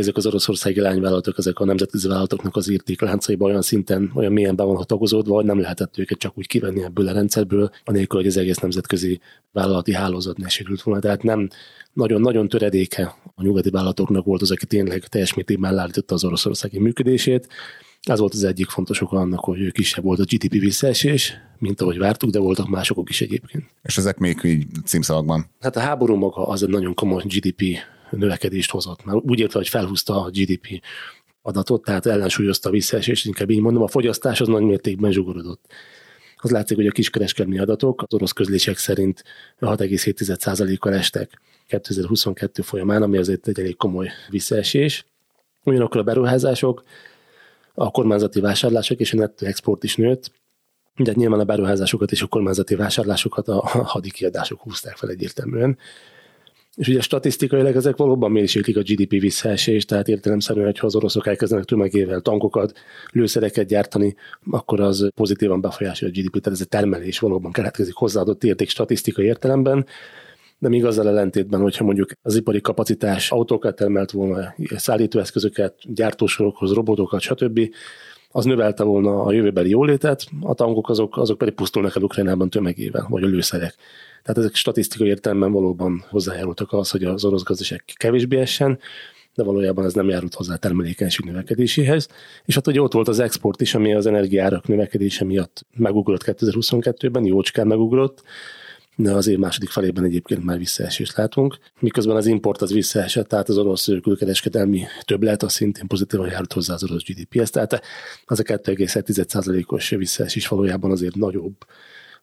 ezek 0.00 0.16
az 0.16 0.26
oroszországi 0.26 0.80
lányvállalatok, 0.80 1.38
ezek 1.38 1.58
a 1.58 1.64
nemzetközi 1.64 2.08
vállalatoknak 2.08 2.56
az 2.56 2.70
értékláncaiban 2.70 3.48
olyan 3.48 3.62
szinten, 3.62 4.10
olyan 4.14 4.32
mélyen 4.32 4.56
be 4.56 4.62
van 4.62 4.84
tagozódva, 4.86 5.34
hogy 5.34 5.44
nem 5.44 5.60
lehetett 5.60 5.98
őket 5.98 6.18
csak 6.18 6.38
úgy 6.38 6.46
kivenni 6.46 6.82
ebből 6.82 7.08
a 7.08 7.12
rendszerből, 7.12 7.70
anélkül, 7.84 8.18
hogy 8.18 8.28
az 8.28 8.36
egész 8.36 8.58
nemzetközi 8.58 9.20
vállalati 9.52 9.92
hálózat 9.92 10.36
ne 10.36 10.48
sérült 10.48 10.82
volna. 10.82 11.00
Tehát 11.00 11.22
nem 11.22 11.48
nagyon-nagyon 11.92 12.48
töredéke 12.48 13.14
a 13.34 13.42
nyugati 13.42 13.70
vállalatoknak 13.70 14.24
volt 14.24 14.42
az, 14.42 14.50
aki 14.50 14.66
tényleg 14.66 15.00
teljes 15.00 15.34
mértékben 15.34 15.74
leállította 15.74 16.14
az 16.14 16.24
oroszországi 16.24 16.78
működését. 16.78 17.48
Ez 18.02 18.18
volt 18.18 18.34
az 18.34 18.44
egyik 18.44 18.68
fontos 18.68 19.00
oka 19.00 19.16
annak, 19.16 19.40
hogy 19.40 19.72
kisebb 19.72 20.04
volt 20.04 20.20
a 20.20 20.24
GDP 20.24 20.50
visszaesés, 20.50 21.34
mint 21.58 21.80
ahogy 21.80 21.98
vártuk, 21.98 22.30
de 22.30 22.38
voltak 22.38 22.68
mások 22.68 23.10
is 23.10 23.20
egyébként. 23.20 23.64
És 23.82 23.96
ezek 23.96 24.18
még 24.18 24.40
így 24.44 24.66
címszavakban? 24.84 25.46
Hát 25.60 25.76
a 25.76 25.80
háború 25.80 26.14
maga 26.14 26.46
az 26.46 26.62
egy 26.62 26.68
nagyon 26.68 26.94
komoly 26.94 27.22
GDP 27.26 27.62
növekedést 28.16 28.70
hozott. 28.70 29.04
Már 29.04 29.16
úgy 29.16 29.38
értve, 29.38 29.58
hogy 29.58 29.68
felhúzta 29.68 30.22
a 30.22 30.30
GDP 30.30 30.82
adatot, 31.42 31.82
tehát 31.82 32.06
ellensúlyozta 32.06 32.68
a 32.68 32.72
visszaesést, 32.72 33.26
inkább 33.26 33.50
így 33.50 33.60
mondom, 33.60 33.82
a 33.82 33.88
fogyasztás 33.88 34.40
az 34.40 34.48
nagy 34.48 34.62
mértékben 34.62 35.12
zsugorodott. 35.12 35.64
Az 36.36 36.50
látszik, 36.50 36.76
hogy 36.76 36.86
a 36.86 36.90
kiskereskedelmi 36.90 37.58
adatok 37.58 38.02
az 38.02 38.14
orosz 38.14 38.32
közlések 38.32 38.78
szerint 38.78 39.24
6,7%-kal 39.60 40.94
estek 40.94 41.40
2022 41.66 42.62
folyamán, 42.62 43.02
ami 43.02 43.16
azért 43.16 43.48
egy 43.48 43.58
elég 43.58 43.76
komoly 43.76 44.10
visszaesés. 44.28 45.06
Ugyanakkor 45.64 46.00
a 46.00 46.02
beruházások, 46.02 46.82
a 47.74 47.90
kormányzati 47.90 48.40
vásárlások 48.40 49.00
és 49.00 49.12
a 49.12 49.16
nettó 49.16 49.46
export 49.46 49.84
is 49.84 49.96
nőtt, 49.96 50.32
de 50.96 51.12
nyilván 51.14 51.40
a 51.40 51.44
beruházásokat 51.44 52.12
és 52.12 52.22
a 52.22 52.26
kormányzati 52.26 52.74
vásárlásokat 52.74 53.48
a 53.48 53.60
hadi 53.66 54.10
kiadások 54.10 54.60
húzták 54.60 54.96
fel 54.96 55.10
egyértelműen. 55.10 55.78
És 56.76 56.88
ugye 56.88 57.00
statisztikailag 57.00 57.76
ezek 57.76 57.96
valóban 57.96 58.30
mérséklik 58.30 58.76
a 58.76 58.82
GDP 58.82 59.10
visszaesést, 59.10 59.88
tehát 59.88 60.08
értelemszerűen, 60.08 60.66
hogy 60.66 60.78
ha 60.78 60.86
az 60.86 60.94
oroszok 60.94 61.26
elkezdenek 61.26 61.64
tömegével 61.64 62.20
tankokat, 62.20 62.72
lőszereket 63.10 63.66
gyártani, 63.66 64.14
akkor 64.50 64.80
az 64.80 65.08
pozitívan 65.14 65.60
befolyásolja 65.60 66.14
a 66.16 66.20
GDP, 66.20 66.40
tehát 66.40 66.58
ez 66.58 66.64
a 66.66 66.68
termelés 66.68 67.18
valóban 67.18 67.52
keletkezik 67.52 67.94
hozzáadott 67.94 68.44
érték 68.44 68.68
statisztikai 68.68 69.24
értelemben, 69.24 69.86
de 70.58 70.68
még 70.68 70.84
azzal 70.84 71.08
ellentétben, 71.08 71.60
hogyha 71.60 71.84
mondjuk 71.84 72.10
az 72.22 72.36
ipari 72.36 72.60
kapacitás 72.60 73.30
autókat 73.30 73.76
termelt 73.76 74.10
volna, 74.10 74.54
szállítóeszközöket, 74.76 75.74
gyártósorokhoz, 75.94 76.72
robotokat, 76.72 77.20
stb., 77.20 77.60
az 78.34 78.44
növelte 78.44 78.82
volna 78.82 79.22
a 79.22 79.32
jövőbeli 79.32 79.70
jólétet, 79.70 80.26
a 80.40 80.54
tankok 80.54 80.88
azok, 80.88 81.16
azok 81.16 81.38
pedig 81.38 81.54
pusztulnak 81.54 81.96
el 81.96 82.02
Ukrajnában 82.02 82.50
tömegével, 82.50 83.06
vagy 83.08 83.22
a 83.22 83.26
lőszerek. 83.26 83.74
Tehát 84.22 84.38
ezek 84.38 84.54
statisztikai 84.54 85.08
értelemben 85.08 85.52
valóban 85.52 86.04
hozzájárultak 86.08 86.72
az, 86.72 86.90
hogy 86.90 87.04
az 87.04 87.24
orosz 87.24 87.42
gazdaság 87.42 87.84
kevésbé 87.96 88.38
essen, 88.38 88.78
de 89.34 89.42
valójában 89.42 89.84
ez 89.84 89.92
nem 89.92 90.08
járult 90.08 90.34
hozzá 90.34 90.56
termelékenység 90.56 91.24
növekedéséhez. 91.24 92.08
És 92.44 92.54
hát 92.54 92.66
ugye 92.66 92.82
ott 92.82 92.92
volt 92.92 93.08
az 93.08 93.18
export 93.18 93.60
is, 93.60 93.74
ami 93.74 93.94
az 93.94 94.06
energiárak 94.06 94.68
növekedése 94.68 95.24
miatt 95.24 95.66
megugrott 95.76 96.22
2022-ben, 96.26 97.24
jócskán 97.24 97.66
megugrott, 97.66 98.22
de 98.96 99.12
az 99.12 99.26
év 99.26 99.38
második 99.38 99.68
felében 99.68 100.04
egyébként 100.04 100.44
már 100.44 100.58
visszaesést 100.58 101.16
látunk, 101.16 101.58
miközben 101.80 102.16
az 102.16 102.26
import 102.26 102.62
az 102.62 102.72
visszaesett, 102.72 103.28
tehát 103.28 103.48
az 103.48 103.58
orosz 103.58 103.88
külkereskedelmi 104.02 104.84
többlet 105.02 105.42
az 105.42 105.52
szintén 105.52 105.86
pozitívan 105.86 106.28
járult 106.28 106.52
hozzá 106.52 106.74
az 106.74 106.84
orosz 106.84 107.04
GDP-hez, 107.04 107.50
tehát 107.50 107.82
az 108.24 108.40
a 108.40 108.42
2,1%-os 108.42 109.88
visszaesés 109.88 110.48
valójában 110.48 110.90
azért 110.90 111.14
nagyobb, 111.14 111.56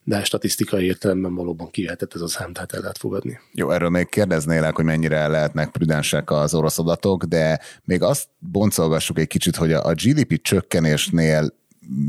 de 0.03 0.23
statisztikai 0.23 0.85
értelemben 0.85 1.35
valóban 1.35 1.69
kivetett 1.69 2.13
ez 2.13 2.21
a 2.21 2.27
szám, 2.27 2.53
tehát 2.53 2.73
el 2.73 2.79
lehet 2.79 2.97
fogadni. 2.97 3.39
Jó, 3.53 3.71
erről 3.71 3.89
még 3.89 4.09
kérdeznélek, 4.09 4.75
hogy 4.75 4.85
mennyire 4.85 5.27
lehetnek 5.27 5.69
prudensek 5.69 6.31
az 6.31 6.53
orosz 6.53 6.79
adatok, 6.79 7.23
de 7.23 7.59
még 7.83 8.01
azt 8.01 8.27
boncolgassuk 8.39 9.19
egy 9.19 9.27
kicsit, 9.27 9.55
hogy 9.55 9.73
a 9.73 9.93
GDP 9.93 10.41
csökkenésnél 10.41 11.57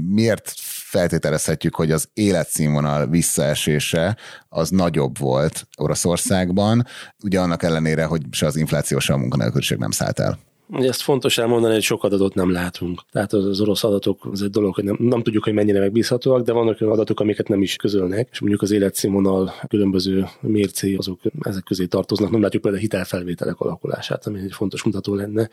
miért 0.09 0.53
feltételezhetjük, 0.91 1.75
hogy 1.75 1.91
az 1.91 2.09
életszínvonal 2.13 3.09
visszaesése 3.09 4.17
az 4.49 4.71
nagyobb 4.71 5.19
volt 5.19 5.67
Oroszországban, 5.77 6.87
ugye 7.23 7.41
annak 7.41 7.63
ellenére, 7.63 8.05
hogy 8.05 8.23
se 8.31 8.47
az 8.47 8.57
infláció, 8.57 8.99
se 8.99 9.13
a 9.13 9.17
munkanélküliség 9.17 9.79
nem 9.79 9.91
szállt 9.91 10.19
el. 10.19 10.39
Ugye 10.73 10.89
ezt 10.89 11.01
fontos 11.01 11.39
elmondani, 11.39 11.73
hogy 11.73 11.83
sok 11.83 12.05
adatot 12.05 12.35
nem 12.35 12.53
látunk. 12.53 13.01
Tehát 13.11 13.33
az, 13.33 13.45
az 13.45 13.61
orosz 13.61 13.85
adatok, 13.85 14.27
az 14.33 14.43
egy 14.43 14.51
dolog, 14.51 14.75
hogy 14.75 14.85
nem, 14.85 14.97
nem 15.01 15.23
tudjuk, 15.23 15.45
hogy 15.45 15.53
mennyire 15.53 15.81
megbízhatóak, 15.81 16.45
de 16.45 16.53
vannak 16.53 16.81
olyan 16.81 16.93
adatok, 16.93 17.21
amiket 17.21 17.49
nem 17.49 17.63
is 17.63 17.77
közölnek, 17.77 18.29
és 18.31 18.41
mondjuk 18.41 18.63
az 18.63 18.71
életszínvonal 18.71 19.53
különböző 19.69 20.27
mércé, 20.41 20.95
azok 20.95 21.21
ezek 21.41 21.63
közé 21.63 21.87
tartoznak. 21.87 22.31
Nem 22.31 22.41
látjuk 22.41 22.63
például 22.63 22.83
a 22.83 22.87
hitelfelvételek 22.87 23.61
alakulását, 23.61 24.27
ami 24.27 24.41
egy 24.41 24.53
fontos 24.53 24.83
mutató 24.83 25.15
lenne 25.15 25.49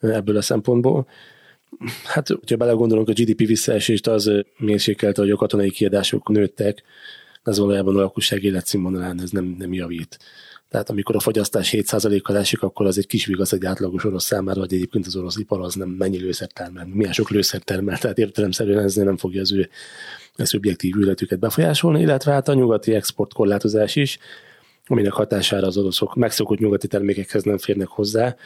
ebből 0.00 0.36
a 0.36 0.42
szempontból. 0.42 1.06
Hát, 2.04 2.28
hogyha 2.28 2.56
belegondolunk, 2.56 3.08
a 3.08 3.12
GDP 3.12 3.46
visszaesést 3.46 4.06
az 4.06 4.30
mérsékelte, 4.58 5.20
hogy 5.20 5.30
a 5.30 5.36
katonai 5.36 5.70
kiadások 5.70 6.28
nőttek, 6.28 6.82
ez 7.42 7.58
valójában 7.58 7.96
a 7.96 8.00
lakosság 8.00 8.42
életszínvonalán 8.42 9.20
ez 9.20 9.30
nem, 9.30 9.54
nem 9.58 9.72
javít. 9.72 10.18
Tehát 10.76 10.90
amikor 10.90 11.16
a 11.16 11.20
fogyasztás 11.20 11.74
7%-kal 11.76 12.36
esik, 12.36 12.62
akkor 12.62 12.86
az 12.86 12.98
egy 12.98 13.06
kis 13.06 13.26
vigasz 13.26 13.52
egy 13.52 13.64
átlagos 13.64 14.04
orosz 14.04 14.24
számára, 14.24 14.60
vagy 14.60 14.74
egyébként 14.74 15.06
az 15.06 15.16
orosz 15.16 15.36
ipar 15.36 15.60
az 15.60 15.74
nem 15.74 15.88
mennyi 15.88 16.18
lőszert 16.18 16.54
termel, 16.54 16.86
milyen 16.92 17.12
sok 17.12 17.30
lőszert 17.30 17.64
termel, 17.64 17.98
tehát 17.98 18.18
értelemszerűen 18.18 18.84
ez 18.84 18.94
nem 18.94 19.16
fogja 19.16 19.40
az 19.40 19.52
ő 19.52 19.68
szubjektív 20.36 20.94
életüket 21.00 21.38
befolyásolni, 21.38 22.00
illetve 22.00 22.32
hát 22.32 22.48
a 22.48 22.54
nyugati 22.54 22.94
exportkorlátozás 22.94 23.96
is, 23.96 24.18
aminek 24.86 25.12
hatására 25.12 25.66
az 25.66 25.76
oroszok 25.76 26.14
megszokott 26.14 26.58
nyugati 26.58 26.86
termékekhez 26.86 27.42
nem 27.42 27.58
férnek 27.58 27.88
hozzá, 27.88 28.36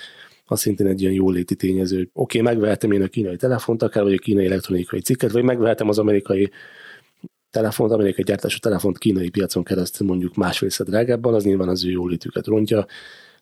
az 0.47 0.61
szintén 0.61 0.87
egy 0.87 1.01
ilyen 1.01 1.13
jóléti 1.13 1.55
tényező. 1.55 2.11
Oké, 2.13 2.41
okay, 2.41 2.53
megvehetem 2.53 2.93
én 2.93 3.03
a 3.03 3.09
kínai 3.09 3.37
telefont, 3.37 3.83
akár 3.83 4.03
vagy 4.03 4.15
a 4.15 4.19
kínai 4.19 4.47
elektronikai 4.47 5.01
cikket, 5.01 5.31
vagy 5.31 5.43
megvehetem 5.43 5.89
az 5.89 5.99
amerikai 5.99 6.51
telefont, 7.51 7.93
amerikai 7.93 8.25
gyártású 8.25 8.59
telefont 8.59 8.99
kínai 8.99 9.29
piacon 9.29 9.65
keresztül 9.65 10.07
mondjuk 10.07 10.35
másfélszer 10.35 10.87
drágábban, 10.87 11.35
az 11.35 11.45
nyilván 11.45 11.69
az 11.69 11.85
ő 11.85 11.91
jólétüket 11.91 12.47
rontja, 12.47 12.87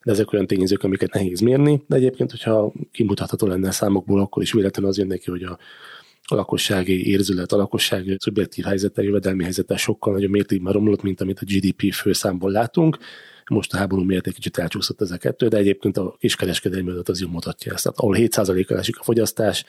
de 0.03 0.13
ezek 0.13 0.33
olyan 0.33 0.47
tényezők, 0.47 0.83
amiket 0.83 1.13
nehéz 1.13 1.41
mérni, 1.41 1.83
de 1.87 1.97
egyébként, 1.97 2.31
hogyha 2.31 2.73
kimutatható 2.93 3.47
lenne 3.47 3.69
a 3.69 3.73
számokból, 3.73 4.21
akkor 4.21 4.43
is 4.43 4.53
véletlenül 4.53 4.91
az 4.91 4.99
jön 4.99 5.07
neki, 5.07 5.31
hogy 5.31 5.43
a, 5.43 5.59
a 6.25 6.35
lakossági 6.35 7.11
érzület, 7.11 7.53
a 7.53 7.57
lakosság 7.57 8.17
szubjektív 8.19 8.65
helyzete, 8.65 9.03
jövedelmi 9.03 9.43
helyzete 9.43 9.77
sokkal 9.77 10.13
nagyobb 10.13 10.31
mértékben 10.31 10.73
romlott, 10.73 11.03
mint 11.03 11.21
amit 11.21 11.39
a 11.39 11.45
GDP 11.45 11.93
főszámból 11.93 12.51
látunk, 12.51 12.99
most 13.49 13.75
a 13.75 13.77
háború 13.77 14.03
miatt 14.03 14.27
egy 14.27 14.35
kicsit 14.35 14.59
elcsúszott 14.59 15.01
ez 15.01 15.11
a 15.11 15.17
kettő, 15.17 15.49
de 15.49 15.57
egyébként 15.57 15.97
a 15.97 16.17
kiskereskedelmi 16.19 16.91
adat 16.91 17.09
az 17.09 17.21
jól 17.21 17.31
mutatja 17.31 17.73
ezt. 17.73 17.83
Tehát 17.83 17.99
ahol 17.99 18.17
7%-kal 18.19 18.79
esik 18.79 18.99
a 18.99 19.03
fogyasztás, 19.03 19.65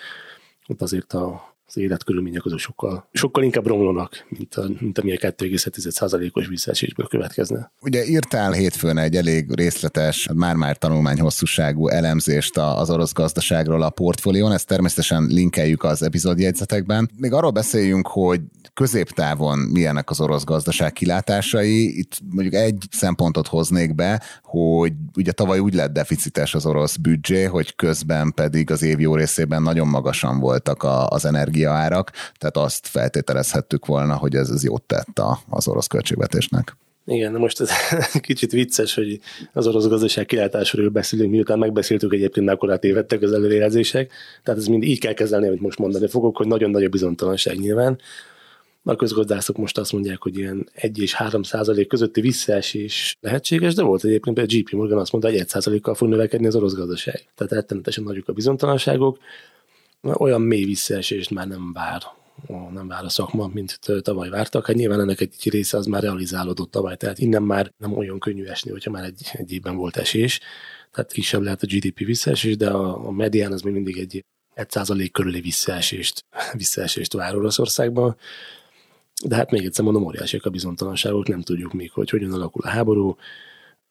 ott 0.67 0.81
azért 0.81 1.13
a 1.13 1.57
az 1.69 1.77
életkörülmények 1.77 2.45
azok 2.45 2.59
sokkal, 2.59 3.07
sokkal 3.11 3.43
inkább 3.43 3.67
romlanak, 3.67 4.25
mint, 4.29 4.55
a, 4.55 4.69
mint 4.79 4.97
ami 4.97 5.15
a 5.15 5.17
2,7%-os 5.17 6.47
visszaesésből 6.47 7.07
következne. 7.07 7.71
Ugye 7.81 8.05
írtál 8.05 8.51
hétfőn 8.51 8.97
egy 8.97 9.15
elég 9.15 9.55
részletes, 9.55 10.29
már-már 10.33 10.77
tanulmány 10.77 11.19
hosszúságú 11.19 11.87
elemzést 11.87 12.57
az 12.57 12.89
orosz 12.89 13.13
gazdaságról 13.13 13.81
a 13.81 13.89
portfólión, 13.89 14.51
ezt 14.51 14.67
természetesen 14.67 15.23
linkeljük 15.23 15.83
az 15.83 16.01
epizódjegyzetekben. 16.01 17.09
Még 17.17 17.33
arról 17.33 17.51
beszéljünk, 17.51 18.07
hogy 18.07 18.41
középtávon 18.73 19.59
milyenek 19.59 20.09
az 20.09 20.21
orosz 20.21 20.43
gazdaság 20.43 20.93
kilátásai. 20.93 21.97
Itt 21.97 22.17
mondjuk 22.29 22.53
egy 22.53 22.83
szempontot 22.91 23.47
hoznék 23.47 23.95
be, 23.95 24.21
hogy 24.43 24.93
ugye 25.15 25.31
tavaly 25.31 25.59
úgy 25.59 25.73
lett 25.73 25.93
deficites 25.93 26.55
az 26.55 26.65
orosz 26.65 26.95
büdzsé, 26.95 27.43
hogy 27.43 27.75
közben 27.75 28.33
pedig 28.33 28.71
az 28.71 28.81
év 28.81 28.99
jó 28.99 29.15
részében 29.15 29.61
nagyon 29.61 29.87
magasan 29.87 30.39
voltak 30.39 30.83
az 31.07 31.25
energiaárak, 31.59 32.11
tehát 32.37 32.57
azt 32.57 32.87
feltételezhettük 32.87 33.85
volna, 33.85 34.15
hogy 34.15 34.35
ez, 34.35 34.49
ez 34.49 34.63
jót 34.63 34.83
tett 34.83 35.21
az 35.49 35.67
orosz 35.67 35.87
költségvetésnek. 35.87 36.77
Igen, 37.05 37.31
most 37.31 37.61
ez 37.61 37.69
kicsit 38.21 38.51
vicces, 38.51 38.95
hogy 38.95 39.19
az 39.53 39.67
orosz 39.67 39.87
gazdaság 39.87 40.25
kilátásról 40.25 40.89
beszélünk, 40.89 41.31
miután 41.31 41.59
megbeszéltük 41.59 42.13
egyébként, 42.13 42.45
mekkora 42.45 42.77
tévedtek 42.77 43.21
az 43.21 43.31
előrejelzések. 43.31 44.11
Tehát 44.43 44.59
ez 44.59 44.65
mind 44.65 44.83
így 44.83 44.99
kell 44.99 45.13
kezelni, 45.13 45.47
amit 45.47 45.61
most 45.61 45.79
mondani 45.79 46.07
fogok, 46.07 46.37
hogy 46.37 46.47
nagyon 46.47 46.69
nagy 46.69 46.83
a 46.83 46.89
bizonytalanság 46.89 47.59
nyilván. 47.59 47.99
A 48.83 48.95
közgazdászok 48.95 49.57
most 49.57 49.77
azt 49.77 49.91
mondják, 49.91 50.21
hogy 50.21 50.37
ilyen 50.37 50.69
1 50.73 50.99
és 51.01 51.13
3 51.13 51.43
százalék 51.43 51.87
közötti 51.87 52.21
visszaesés 52.21 53.17
lehetséges, 53.21 53.73
de 53.73 53.83
volt 53.83 54.03
egyébként 54.03 54.35
például 54.35 54.59
JP 54.59 54.71
Morgan 54.71 54.99
azt 54.99 55.11
mondta, 55.11 55.29
hogy 55.29 55.39
1 55.39 55.47
százalékkal 55.47 55.95
fog 55.95 56.09
növekedni 56.09 56.47
az 56.47 56.55
orosz 56.55 56.73
gazdaság. 56.73 57.23
Tehát 57.35 57.53
rettenetesen 57.53 58.03
nagyok 58.03 58.27
a 58.27 58.33
bizonytalanságok. 58.33 59.17
Olyan 60.01 60.41
mély 60.41 60.65
visszaesést 60.65 61.29
már 61.29 61.47
nem 61.47 61.73
vár 61.73 62.01
nem 62.47 62.87
vár 62.87 63.03
a 63.03 63.09
szakma, 63.09 63.47
mint 63.53 63.79
tavaly 64.01 64.29
vártak. 64.29 64.65
Hát 64.65 64.75
nyilván 64.75 64.99
ennek 64.99 65.21
egy 65.21 65.49
része 65.49 65.77
az 65.77 65.85
már 65.85 66.01
realizálódott 66.01 66.71
tavaly, 66.71 66.95
tehát 66.95 67.19
innen 67.19 67.43
már 67.43 67.71
nem 67.77 67.97
olyan 67.97 68.19
könnyű 68.19 68.43
esni, 68.43 68.71
hogyha 68.71 68.91
már 68.91 69.03
egy, 69.03 69.29
egy 69.31 69.51
évben 69.51 69.75
volt 69.75 69.97
esés. 69.97 70.39
Tehát 70.91 71.11
kisebb 71.11 71.41
lehet 71.41 71.63
a 71.63 71.67
GDP 71.67 71.97
visszaesés, 71.97 72.57
de 72.57 72.69
a, 72.69 73.07
a 73.07 73.11
medián 73.11 73.51
az 73.51 73.61
még 73.61 73.73
mindig 73.73 73.97
egy 73.97 74.25
1% 74.55 75.09
körüli 75.11 75.41
visszaesést, 75.41 76.25
visszaesést 76.53 77.13
vár 77.13 77.35
Oroszországban. 77.35 78.17
De 79.23 79.35
hát 79.35 79.51
még 79.51 79.65
egyszer 79.65 79.83
mondom, 79.83 80.03
óriásiak 80.03 80.45
a 80.45 80.49
bizonytalanságok, 80.49 81.27
nem 81.27 81.41
tudjuk 81.41 81.73
még, 81.73 81.91
hogy 81.91 82.09
hogyan 82.09 82.33
alakul 82.33 82.61
a 82.65 82.69
háború, 82.69 83.15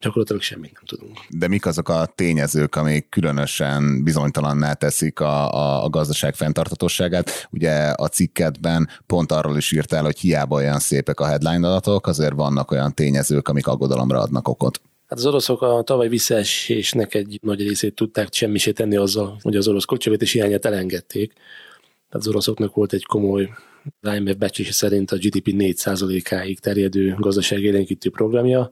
gyakorlatilag 0.00 0.42
semmit 0.42 0.72
nem 0.72 0.82
tudunk. 0.84 1.18
De 1.28 1.48
mik 1.48 1.66
azok 1.66 1.88
a 1.88 2.12
tényezők, 2.14 2.74
amik 2.76 3.08
különösen 3.08 4.04
bizonytalanná 4.04 4.72
teszik 4.72 5.20
a, 5.20 5.52
a, 5.52 5.84
a 5.84 5.88
gazdaság 5.88 6.34
fenntartatóságát? 6.34 7.48
Ugye 7.50 7.72
a 7.96 8.08
cikketben 8.08 8.88
pont 9.06 9.32
arról 9.32 9.56
is 9.56 9.72
írtál, 9.72 10.04
hogy 10.04 10.18
hiába 10.18 10.56
olyan 10.56 10.78
szépek 10.78 11.20
a 11.20 11.26
headline 11.26 11.68
adatok, 11.68 12.06
azért 12.06 12.34
vannak 12.34 12.70
olyan 12.70 12.94
tényezők, 12.94 13.48
amik 13.48 13.66
aggodalomra 13.66 14.20
adnak 14.20 14.48
okot. 14.48 14.80
Hát 15.08 15.18
az 15.18 15.26
oroszok 15.26 15.62
a 15.62 15.82
tavaly 15.82 16.08
visszaesésnek 16.08 17.14
egy 17.14 17.38
nagy 17.42 17.61
részét 17.61 17.94
tudták 17.94 18.32
semmisé 18.32 18.72
tenni 18.72 18.96
azzal, 18.96 19.38
hogy 19.42 19.56
az 19.56 19.68
orosz 19.68 19.84
költségvetés 19.84 20.32
hiányát 20.32 20.64
elengedték. 20.64 21.32
Tehát 21.32 22.26
az 22.26 22.28
oroszoknak 22.28 22.74
volt 22.74 22.92
egy 22.92 23.04
komoly 23.04 23.50
az 24.00 24.14
IMF 24.14 24.34
becslése 24.34 24.72
szerint 24.72 25.11
a 25.11 25.16
GDP 25.16 25.46
4%-áig 25.46 26.61
terjedő 26.61 27.14
gazdaságélénkítő 27.18 28.11
programja, 28.11 28.70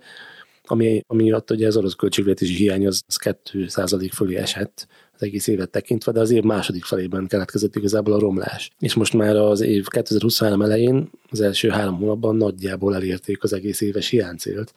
ami, 0.70 1.00
ami 1.06 1.22
miatt 1.22 1.50
ugye 1.50 1.66
az 1.66 1.76
orosz 1.76 1.94
költségvetési 1.94 2.54
hiány 2.54 2.86
az, 2.86 3.02
az 3.06 3.18
2% 3.52 4.10
fölé 4.14 4.36
esett 4.36 4.86
az 5.14 5.22
egész 5.22 5.46
évet 5.46 5.70
tekintve, 5.70 6.12
de 6.12 6.20
az 6.20 6.30
év 6.30 6.42
második 6.42 6.84
felében 6.84 7.26
keletkezett 7.26 7.76
igazából 7.76 8.14
a 8.14 8.18
romlás. 8.18 8.70
És 8.78 8.94
most 8.94 9.12
már 9.12 9.36
az 9.36 9.60
év 9.60 9.86
2023 9.86 10.62
elején, 10.62 11.10
az 11.30 11.40
első 11.40 11.68
három 11.68 11.96
hónapban 11.96 12.36
nagyjából 12.36 12.94
elérték 12.94 13.42
az 13.42 13.52
egész 13.52 13.80
éves 13.80 14.08
hiánycélt. 14.08 14.72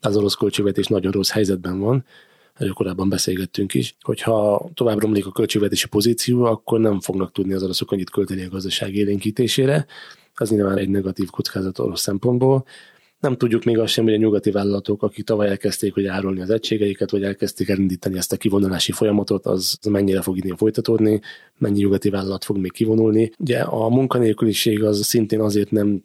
Az 0.00 0.16
orosz 0.16 0.34
költségvetés 0.34 0.86
nagyon 0.86 1.12
rossz 1.12 1.30
helyzetben 1.30 1.78
van, 1.78 2.04
erről 2.60 2.72
korábban 2.72 3.08
beszélgettünk 3.08 3.74
is, 3.74 3.96
hogyha 4.00 4.68
tovább 4.74 5.00
romlik 5.00 5.26
a 5.26 5.32
költségvetési 5.32 5.88
pozíció, 5.88 6.44
akkor 6.44 6.80
nem 6.80 7.00
fognak 7.00 7.32
tudni 7.32 7.52
az 7.52 7.62
oroszok 7.62 7.92
annyit 7.92 8.10
költeni 8.10 8.44
a 8.44 8.48
gazdaság 8.48 8.94
élénkítésére. 8.94 9.86
Ez 10.34 10.50
nyilván 10.50 10.78
egy 10.78 10.88
negatív 10.88 11.30
kockázat 11.30 11.78
orosz 11.78 12.00
szempontból. 12.00 12.64
Nem 13.20 13.36
tudjuk 13.36 13.64
még 13.64 13.78
azt 13.78 13.92
sem, 13.92 14.04
hogy 14.04 14.12
a 14.12 14.16
nyugati 14.16 14.50
vállalatok, 14.50 15.02
akik 15.02 15.24
tavaly 15.24 15.48
elkezdték 15.48 15.94
hogy 15.94 16.06
árulni 16.06 16.40
az 16.40 16.50
egységeiket, 16.50 17.10
vagy 17.10 17.22
elkezdték 17.22 17.68
elindítani 17.68 18.16
ezt 18.16 18.32
a 18.32 18.36
kivonulási 18.36 18.92
folyamatot, 18.92 19.46
az, 19.46 19.78
mennyire 19.88 20.22
fog 20.22 20.36
idén 20.36 20.56
folytatódni, 20.56 21.20
mennyi 21.58 21.78
nyugati 21.80 22.10
vállalat 22.10 22.44
fog 22.44 22.56
még 22.56 22.72
kivonulni. 22.72 23.30
Ugye 23.38 23.58
a 23.60 23.88
munkanélküliség 23.88 24.84
az 24.84 25.04
szintén 25.04 25.40
azért 25.40 25.70
nem 25.70 26.02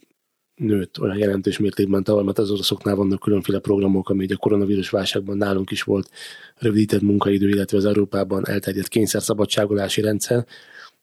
nőtt 0.56 1.00
olyan 1.00 1.18
jelentős 1.18 1.58
mértékben 1.60 2.04
tavaly, 2.04 2.24
mert 2.24 2.38
az 2.38 2.52
oroszoknál 2.52 2.96
vannak 2.96 3.20
különféle 3.20 3.60
programok, 3.60 4.10
ami 4.10 4.28
a 4.34 4.38
koronavírus 4.38 4.90
válságban 4.90 5.38
nálunk 5.38 5.72
is 5.72 5.84
volt 5.84 6.10
rövidített 6.58 7.02
munkaidő, 7.02 7.50
illetve 7.50 7.78
az 7.78 7.86
Európában 7.86 8.48
elterjedt 8.48 8.88
kényszerszabadságolási 8.88 10.02
rendszer. 10.02 10.46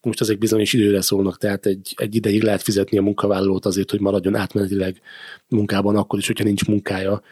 Most 0.03 0.21
ezek 0.21 0.39
bizonyos 0.39 0.73
időre 0.73 1.01
szólnak, 1.01 1.39
tehát 1.39 1.67
egy, 1.67 1.95
egy 1.97 2.15
ideig 2.15 2.43
lehet 2.43 2.63
fizetni 2.63 2.99
a 2.99 3.03
munkavállalót 3.03 3.67
azért, 3.67 3.91
hogy 3.91 4.01
maradjon 4.01 4.35
átmenetileg 4.35 5.01
munkában, 5.49 5.97
akkor 5.97 6.19
is, 6.19 6.27
hogyha 6.27 6.45
nincs 6.45 6.65
munkája. 6.65 7.23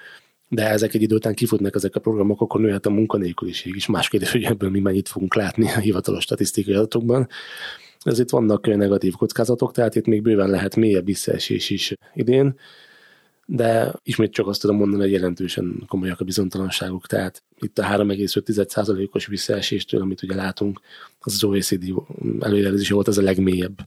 De 0.48 0.68
ezek 0.68 0.94
egy 0.94 1.02
idő 1.02 1.14
után 1.14 1.34
kifutnak 1.34 1.74
ezek 1.74 1.94
a 1.94 2.00
programok, 2.00 2.40
akkor 2.40 2.60
nőhet 2.60 2.86
a 2.86 2.90
munkanélküliség 2.90 3.74
is. 3.74 3.86
Más 3.86 4.08
kérdés, 4.08 4.32
hogy 4.32 4.44
ebből 4.44 4.70
mi 4.70 4.80
mennyit 4.80 5.08
fogunk 5.08 5.34
látni 5.34 5.68
a 5.68 5.78
hivatalos 5.78 6.22
statisztikai 6.22 6.74
adatokban. 6.74 7.28
Ez 8.02 8.18
itt 8.18 8.30
vannak 8.30 8.66
negatív 8.66 9.12
kockázatok, 9.12 9.72
tehát 9.72 9.94
itt 9.94 10.06
még 10.06 10.22
bőven 10.22 10.50
lehet 10.50 10.76
mélyebb 10.76 11.04
visszaesés 11.04 11.70
is 11.70 11.94
idén, 12.14 12.54
de 13.52 13.92
ismét 14.02 14.32
csak 14.32 14.48
azt 14.48 14.60
tudom 14.60 14.76
mondani, 14.76 15.02
hogy 15.02 15.12
jelentősen 15.12 15.82
komolyak 15.88 16.20
a 16.20 16.24
bizonytalanságok, 16.24 17.06
tehát 17.06 17.42
itt 17.60 17.78
a 17.78 17.82
3,5%-os 17.82 19.26
visszaeséstől, 19.26 20.00
amit 20.00 20.22
ugye 20.22 20.34
látunk, 20.34 20.80
az 21.20 21.34
az 21.34 21.44
OECD 21.44 21.84
előjelzése 22.40 22.94
volt 22.94 23.08
az 23.08 23.18
a 23.18 23.22
legmélyebb 23.22 23.78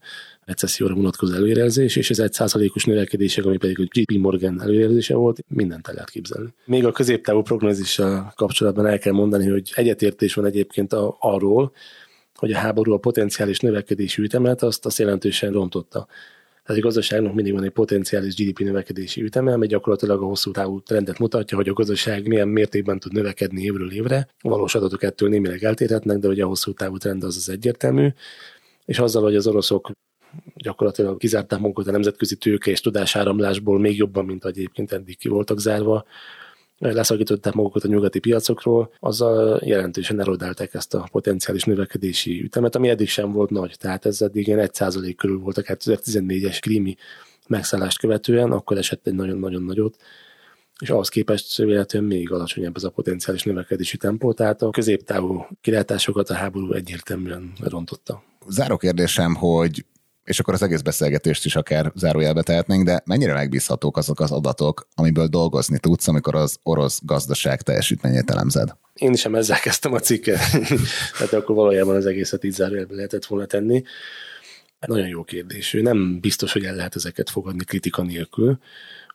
recesszióra 0.45 0.93
vonatkozó 0.93 1.33
előjelzés, 1.33 1.95
és 1.95 2.09
ez 2.09 2.19
egy 2.19 2.33
százalékos 2.33 2.83
növekedése, 2.83 3.41
ami 3.41 3.57
pedig 3.57 3.79
a 3.79 3.83
JP 3.87 4.11
Morgan 4.11 4.61
előjelzése 4.61 5.15
volt, 5.15 5.43
mindent 5.47 5.87
el 5.87 5.93
lehet 5.93 6.09
képzelni. 6.09 6.53
Még 6.65 6.85
a 6.85 6.91
középtávú 6.91 7.41
prognózissal 7.41 8.33
kapcsolatban 8.35 8.85
el 8.85 8.99
kell 8.99 9.13
mondani, 9.13 9.47
hogy 9.47 9.71
egyetértés 9.75 10.33
van 10.33 10.45
egyébként 10.45 10.93
a, 10.93 11.15
arról, 11.19 11.71
hogy 12.35 12.51
a 12.51 12.57
háború 12.57 12.93
a 12.93 12.97
potenciális 12.97 13.59
növekedési 13.59 14.21
ütemet 14.21 14.63
azt, 14.63 14.85
azt 14.85 14.99
jelentősen 14.99 15.51
rontotta. 15.51 16.07
Tehát 16.63 16.81
a 16.81 16.85
gazdaságnak 16.85 17.33
mindig 17.33 17.53
van 17.53 17.63
egy 17.63 17.71
potenciális 17.71 18.35
GDP 18.35 18.59
növekedési 18.59 19.23
üteme, 19.23 19.53
ami 19.53 19.67
gyakorlatilag 19.67 20.21
a 20.21 20.25
hosszú 20.25 20.51
távú 20.51 20.81
trendet 20.81 21.19
mutatja, 21.19 21.57
hogy 21.57 21.69
a 21.69 21.73
gazdaság 21.73 22.27
milyen 22.27 22.47
mértékben 22.47 22.99
tud 22.99 23.13
növekedni 23.13 23.61
évről 23.61 23.91
évre. 23.91 24.27
Valós 24.41 24.75
adatok 24.75 25.03
ettől 25.03 25.29
némileg 25.29 25.63
eltérhetnek, 25.63 26.17
de 26.17 26.27
ugye 26.27 26.43
a 26.43 26.47
hosszú 26.47 26.73
távú 26.73 26.97
trend 26.97 27.23
az 27.23 27.37
az 27.37 27.49
egyértelmű. 27.49 28.07
És 28.85 28.99
azzal, 28.99 29.23
hogy 29.23 29.35
az 29.35 29.47
oroszok 29.47 29.91
gyakorlatilag 30.55 31.17
kizárták 31.17 31.59
magukat 31.59 31.87
a 31.87 31.91
nemzetközi 31.91 32.35
tőke 32.35 32.71
és 32.71 32.81
tudásáramlásból 32.81 33.79
még 33.79 33.97
jobban, 33.97 34.25
mint 34.25 34.45
egyébként 34.45 34.91
eddig 34.91 35.17
ki 35.17 35.27
voltak 35.27 35.59
zárva, 35.59 36.05
leszakították 36.91 37.53
magukat 37.53 37.83
a 37.83 37.87
nyugati 37.87 38.19
piacokról, 38.19 38.91
azzal 38.99 39.61
jelentősen 39.63 40.19
erodálták 40.19 40.73
ezt 40.73 40.93
a 40.93 41.07
potenciális 41.11 41.63
növekedési 41.63 42.43
ütemet, 42.43 42.75
ami 42.75 42.89
eddig 42.89 43.09
sem 43.09 43.31
volt 43.31 43.49
nagy. 43.49 43.75
Tehát 43.79 44.05
ez 44.05 44.21
eddig 44.21 44.47
ilyen 44.47 44.69
1% 44.73 45.13
körül 45.17 45.39
volt 45.39 45.57
a 45.57 45.61
2014-es 45.61 46.57
krími 46.61 46.95
megszállást 47.47 47.99
követően, 47.99 48.51
akkor 48.51 48.77
esett 48.77 49.07
egy 49.07 49.15
nagyon-nagyon 49.15 49.63
nagyot 49.63 49.97
és 50.79 50.89
ahhoz 50.89 51.09
képest 51.09 51.55
véletlenül 51.57 52.07
még 52.07 52.31
alacsonyabb 52.31 52.75
ez 52.75 52.83
a 52.83 52.89
potenciális 52.89 53.43
növekedési 53.43 53.97
tempó, 53.97 54.33
tehát 54.33 54.61
a 54.61 54.69
középtávú 54.69 55.45
kilátásokat 55.61 56.29
a 56.29 56.33
háború 56.33 56.73
egyértelműen 56.73 57.51
rontotta. 57.59 58.23
Záró 58.47 58.77
kérdésem, 58.77 59.35
hogy 59.35 59.85
és 60.23 60.39
akkor 60.39 60.53
az 60.53 60.61
egész 60.61 60.81
beszélgetést 60.81 61.45
is 61.45 61.55
akár 61.55 61.91
zárójelbe 61.95 62.41
tehetnénk, 62.41 62.85
de 62.85 63.01
mennyire 63.05 63.33
megbízhatók 63.33 63.97
azok 63.97 64.19
az 64.19 64.31
adatok, 64.31 64.87
amiből 64.95 65.27
dolgozni 65.27 65.79
tudsz, 65.79 66.07
amikor 66.07 66.35
az 66.35 66.59
orosz 66.63 66.99
gazdaság 67.03 67.61
teljesítményét 67.61 68.29
elemzed? 68.29 68.75
Én 68.93 69.15
sem 69.15 69.35
ezzel 69.35 69.59
kezdtem 69.59 69.93
a 69.93 69.99
cikket, 69.99 70.39
tehát 71.17 71.33
akkor 71.33 71.55
valójában 71.55 71.95
az 71.95 72.05
egészet 72.05 72.43
így 72.43 72.53
zárójelbe 72.53 72.95
lehetett 72.95 73.25
volna 73.25 73.45
tenni. 73.45 73.83
Nagyon 74.87 75.07
jó 75.07 75.23
kérdés. 75.23 75.77
Nem 75.81 76.19
biztos, 76.19 76.53
hogy 76.53 76.63
el 76.63 76.75
lehet 76.75 76.95
ezeket 76.95 77.29
fogadni 77.29 77.63
kritika 77.63 78.01
nélkül 78.01 78.59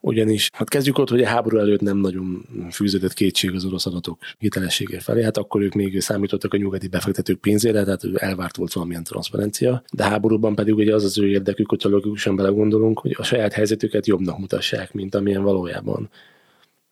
ugyanis 0.00 0.48
hát 0.52 0.68
kezdjük 0.68 0.98
ott, 0.98 1.08
hogy 1.08 1.22
a 1.22 1.26
háború 1.26 1.58
előtt 1.58 1.80
nem 1.80 1.96
nagyon 1.96 2.46
fűződött 2.70 3.12
kétség 3.12 3.54
az 3.54 3.64
orosz 3.64 3.86
adatok 3.86 4.18
hitelessége 4.38 5.00
felé, 5.00 5.22
hát 5.22 5.36
akkor 5.36 5.60
ők 5.62 5.74
még 5.74 6.00
számítottak 6.00 6.54
a 6.54 6.56
nyugati 6.56 6.88
befektetők 6.88 7.40
pénzére, 7.40 7.84
tehát 7.84 8.04
elvárt 8.14 8.56
volt 8.56 8.72
valamilyen 8.72 9.04
transzparencia, 9.04 9.82
de 9.92 10.04
háborúban 10.04 10.54
pedig 10.54 10.74
ugye 10.74 10.94
az 10.94 11.04
az 11.04 11.18
ő 11.18 11.28
érdekük, 11.28 11.68
hogyha 11.68 11.88
logikusan 11.88 12.36
belegondolunk, 12.36 12.98
hogy 12.98 13.14
a 13.18 13.22
saját 13.22 13.52
helyzetüket 13.52 14.06
jobbnak 14.06 14.38
mutassák, 14.38 14.92
mint 14.92 15.14
amilyen 15.14 15.42
valójában. 15.42 16.10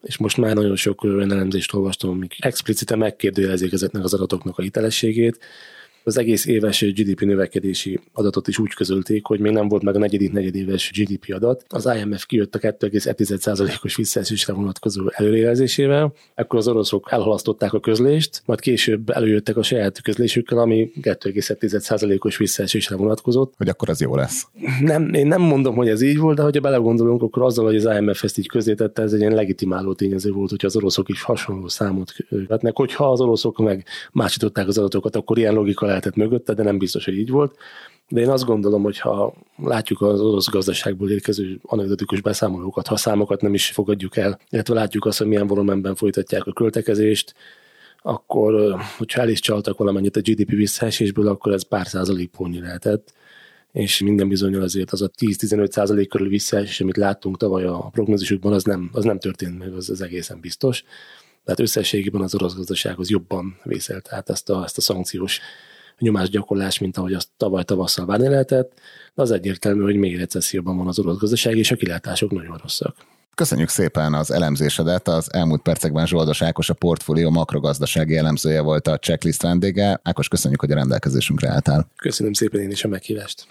És 0.01 0.17
most 0.17 0.37
már 0.37 0.55
nagyon 0.55 0.75
sok 0.75 1.03
olyan 1.03 1.31
elemzést 1.31 1.73
olvastam, 1.73 2.09
amik 2.09 2.35
explicite 2.39 2.95
megkérdőjelezik 2.95 3.73
ezeknek 3.73 4.03
az 4.03 4.13
adatoknak 4.13 4.57
a 4.57 4.61
hitelességét, 4.61 5.39
Az 6.07 6.17
egész 6.17 6.45
éves 6.45 6.81
GDP 6.81 7.21
növekedési 7.21 7.99
adatot 8.13 8.47
is 8.47 8.59
úgy 8.59 8.73
közölték, 8.73 9.25
hogy 9.25 9.39
még 9.39 9.51
nem 9.51 9.67
volt 9.67 9.83
meg 9.83 9.95
a 9.95 9.99
negyedik 9.99 10.31
negyedéves 10.31 10.91
GDP 10.91 11.33
adat. 11.33 11.65
Az 11.67 11.89
IMF 12.01 12.25
kijött 12.25 12.55
a 12.55 12.59
2,1%-os 12.59 13.95
visszaesésre 13.95 14.53
vonatkozó 14.53 15.09
előrejelzésével, 15.09 16.13
akkor 16.35 16.59
az 16.59 16.67
oroszok 16.67 17.07
elhalasztották 17.11 17.73
a 17.73 17.79
közlést, 17.79 18.41
majd 18.45 18.59
később 18.59 19.09
előjöttek 19.09 19.57
a 19.57 19.63
saját 19.63 20.01
közlésükkel, 20.01 20.57
ami 20.57 20.91
2,1%-os 21.01 22.37
visszaesésre 22.37 22.95
vonatkozott. 22.95 23.53
Hogy 23.57 23.69
akkor 23.69 23.89
az 23.89 24.01
jó 24.01 24.15
lesz. 24.15 24.47
Nem, 24.81 25.13
én 25.13 25.27
nem 25.27 25.41
mondom, 25.41 25.75
hogy 25.75 25.89
ez 25.89 26.01
így 26.01 26.17
volt, 26.17 26.35
de 26.35 26.41
ha 26.41 26.49
belegondolunk, 26.49 27.21
akkor 27.21 27.43
azzal, 27.43 27.65
hogy 27.65 27.75
az 27.75 27.89
IMF 27.99 28.23
ezt 28.23 28.37
így 28.37 28.47
közzétette, 28.47 29.01
ez 29.01 29.13
egy 29.13 29.19
ilyen 29.19 29.33
legitimáló 29.33 29.93
tényező 29.93 30.31
volt, 30.31 30.49
hogy 30.49 30.65
az 30.65 30.75
oroszok 30.75 31.09
is 31.09 31.21
hasonló 31.21 31.67
számot 31.67 32.13
vetnek. 32.47 32.75
Hogyha 32.75 33.11
az 33.11 33.21
oroszok 33.21 33.57
meg 33.57 33.85
másították 34.11 34.67
az 34.67 34.77
adatokat, 34.77 35.15
akkor 35.15 35.37
ilyen 35.37 35.53
logika 35.53 35.95
lehetett 35.97 36.15
mögötte, 36.15 36.53
de 36.53 36.63
nem 36.63 36.77
biztos, 36.77 37.05
hogy 37.05 37.17
így 37.17 37.29
volt. 37.29 37.55
De 38.09 38.21
én 38.21 38.29
azt 38.29 38.45
gondolom, 38.45 38.83
hogy 38.83 38.99
ha 38.99 39.33
látjuk 39.57 40.01
az 40.01 40.21
orosz 40.21 40.49
gazdaságból 40.49 41.09
érkező 41.09 41.59
anekdotikus 41.61 42.21
beszámolókat, 42.21 42.87
ha 42.87 42.95
számokat 42.95 43.41
nem 43.41 43.53
is 43.53 43.67
fogadjuk 43.67 44.17
el, 44.17 44.39
illetve 44.49 44.73
látjuk 44.73 45.05
azt, 45.05 45.17
hogy 45.17 45.27
milyen 45.27 45.47
volumenben 45.47 45.95
folytatják 45.95 46.45
a 46.45 46.53
költekezést, 46.53 47.33
akkor, 48.01 48.75
hogyha 48.97 49.21
el 49.21 49.29
is 49.29 49.39
csaltak 49.39 49.77
valamennyit 49.77 50.15
a 50.15 50.21
GDP 50.21 50.49
visszaesésből, 50.49 51.27
akkor 51.27 51.53
ez 51.53 51.63
pár 51.63 51.87
százalékpontnyi 51.87 52.59
lehetett 52.59 53.13
és 53.71 54.01
minden 54.01 54.27
bizonyal 54.27 54.61
azért 54.61 54.91
az 54.91 55.01
a 55.01 55.09
10-15 55.09 55.71
százalék 55.71 56.09
körül 56.09 56.27
visszaesés, 56.27 56.81
amit 56.81 56.97
láttunk 56.97 57.37
tavaly 57.37 57.63
a 57.63 57.89
prognózisukban, 57.91 58.53
az 58.53 58.63
nem, 58.63 58.89
az 58.93 59.03
nem 59.03 59.19
történt 59.19 59.57
meg, 59.57 59.73
az, 59.73 59.89
az 59.89 60.01
egészen 60.01 60.39
biztos. 60.39 60.83
Tehát 61.43 61.59
összességében 61.59 62.21
az 62.21 62.35
orosz 62.35 62.55
gazdasághoz 62.55 63.09
jobban 63.09 63.59
vészelt 63.63 64.07
át 64.11 64.29
ezt 64.29 64.49
a, 64.49 64.63
ezt 64.63 64.77
a 64.77 64.81
szankciós 64.81 65.39
nyomásgyakorlás, 65.99 66.79
mint 66.79 66.97
ahogy 66.97 67.13
azt 67.13 67.27
tavaly 67.37 67.63
tavasszal 67.63 68.05
várni 68.05 68.27
lehetett, 68.27 68.71
de 69.15 69.21
az 69.21 69.31
egyértelmű, 69.31 69.81
hogy 69.81 69.95
még 69.95 70.17
recesszióban 70.17 70.77
van 70.77 70.87
az 70.87 70.99
orosz 70.99 71.17
gazdaság, 71.17 71.57
és 71.57 71.71
a 71.71 71.75
kilátások 71.75 72.31
nagyon 72.31 72.57
rosszak. 72.61 72.95
Köszönjük 73.35 73.69
szépen 73.69 74.13
az 74.13 74.31
elemzésedet. 74.31 75.07
Az 75.07 75.33
elmúlt 75.33 75.61
percekben 75.61 76.07
Zsoldos 76.07 76.41
Ákos 76.41 76.69
a 76.69 76.73
portfólió 76.73 77.29
makrogazdasági 77.29 78.17
elemzője 78.17 78.61
volt 78.61 78.87
a 78.87 78.97
checklist 78.97 79.41
vendége. 79.41 79.99
Ákos, 80.03 80.27
köszönjük, 80.27 80.59
hogy 80.59 80.71
a 80.71 80.75
rendelkezésünkre 80.75 81.49
álltál. 81.49 81.89
Köszönöm 81.95 82.33
szépen 82.33 82.61
én 82.61 82.71
is 82.71 82.83
a 82.83 82.87
meghívást. 82.87 83.45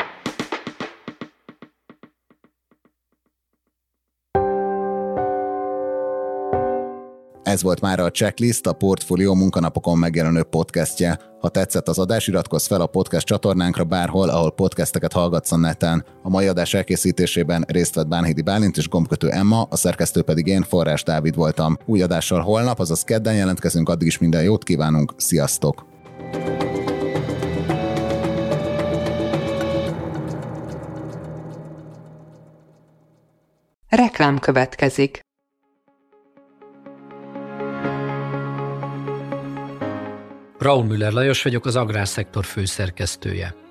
Ez 7.47 7.63
volt 7.63 7.81
már 7.81 8.01
a 8.01 8.11
Checklist, 8.11 8.67
a 8.67 8.73
Portfolio 8.73 9.35
munkanapokon 9.35 9.99
megjelenő 9.99 10.43
podcastje. 10.43 11.19
Ha 11.41 11.49
tetszett 11.49 11.89
az 11.89 11.99
adás, 11.99 12.27
iratkozz 12.27 12.67
fel 12.67 12.81
a 12.81 12.87
podcast 12.87 13.27
csatornánkra 13.27 13.85
bárhol, 13.85 14.29
ahol 14.29 14.53
podcasteket 14.53 15.13
hallgatsz 15.13 15.53
a 15.53 15.57
neten. 15.57 16.05
A 16.23 16.29
mai 16.29 16.47
adás 16.47 16.75
elkészítésében 16.75 17.65
részt 17.69 17.95
vett 17.95 18.09
Bánhidi 18.09 18.43
Bálint 18.43 18.77
és 18.77 18.89
gombkötő 18.89 19.31
Emma, 19.31 19.63
a 19.63 19.77
szerkesztő 19.77 20.23
pedig 20.23 20.47
én, 20.47 20.63
Forrás 20.63 21.03
Dávid 21.03 21.35
voltam. 21.35 21.77
Új 21.85 22.03
adással 22.03 22.41
holnap, 22.41 22.79
azaz 22.79 23.03
kedden 23.03 23.35
jelentkezünk, 23.35 23.89
addig 23.89 24.07
is 24.07 24.19
minden 24.19 24.43
jót 24.43 24.65
kívánunk, 24.65 25.15
sziasztok! 25.17 25.87
Reklám 33.89 34.39
következik. 34.39 35.26
Raúl 40.66 40.85
Müller 40.85 41.12
Lajos 41.12 41.42
vagyok, 41.42 41.66
az 41.66 41.76
Agrárszektor 41.76 42.44
főszerkesztője. 42.44 43.65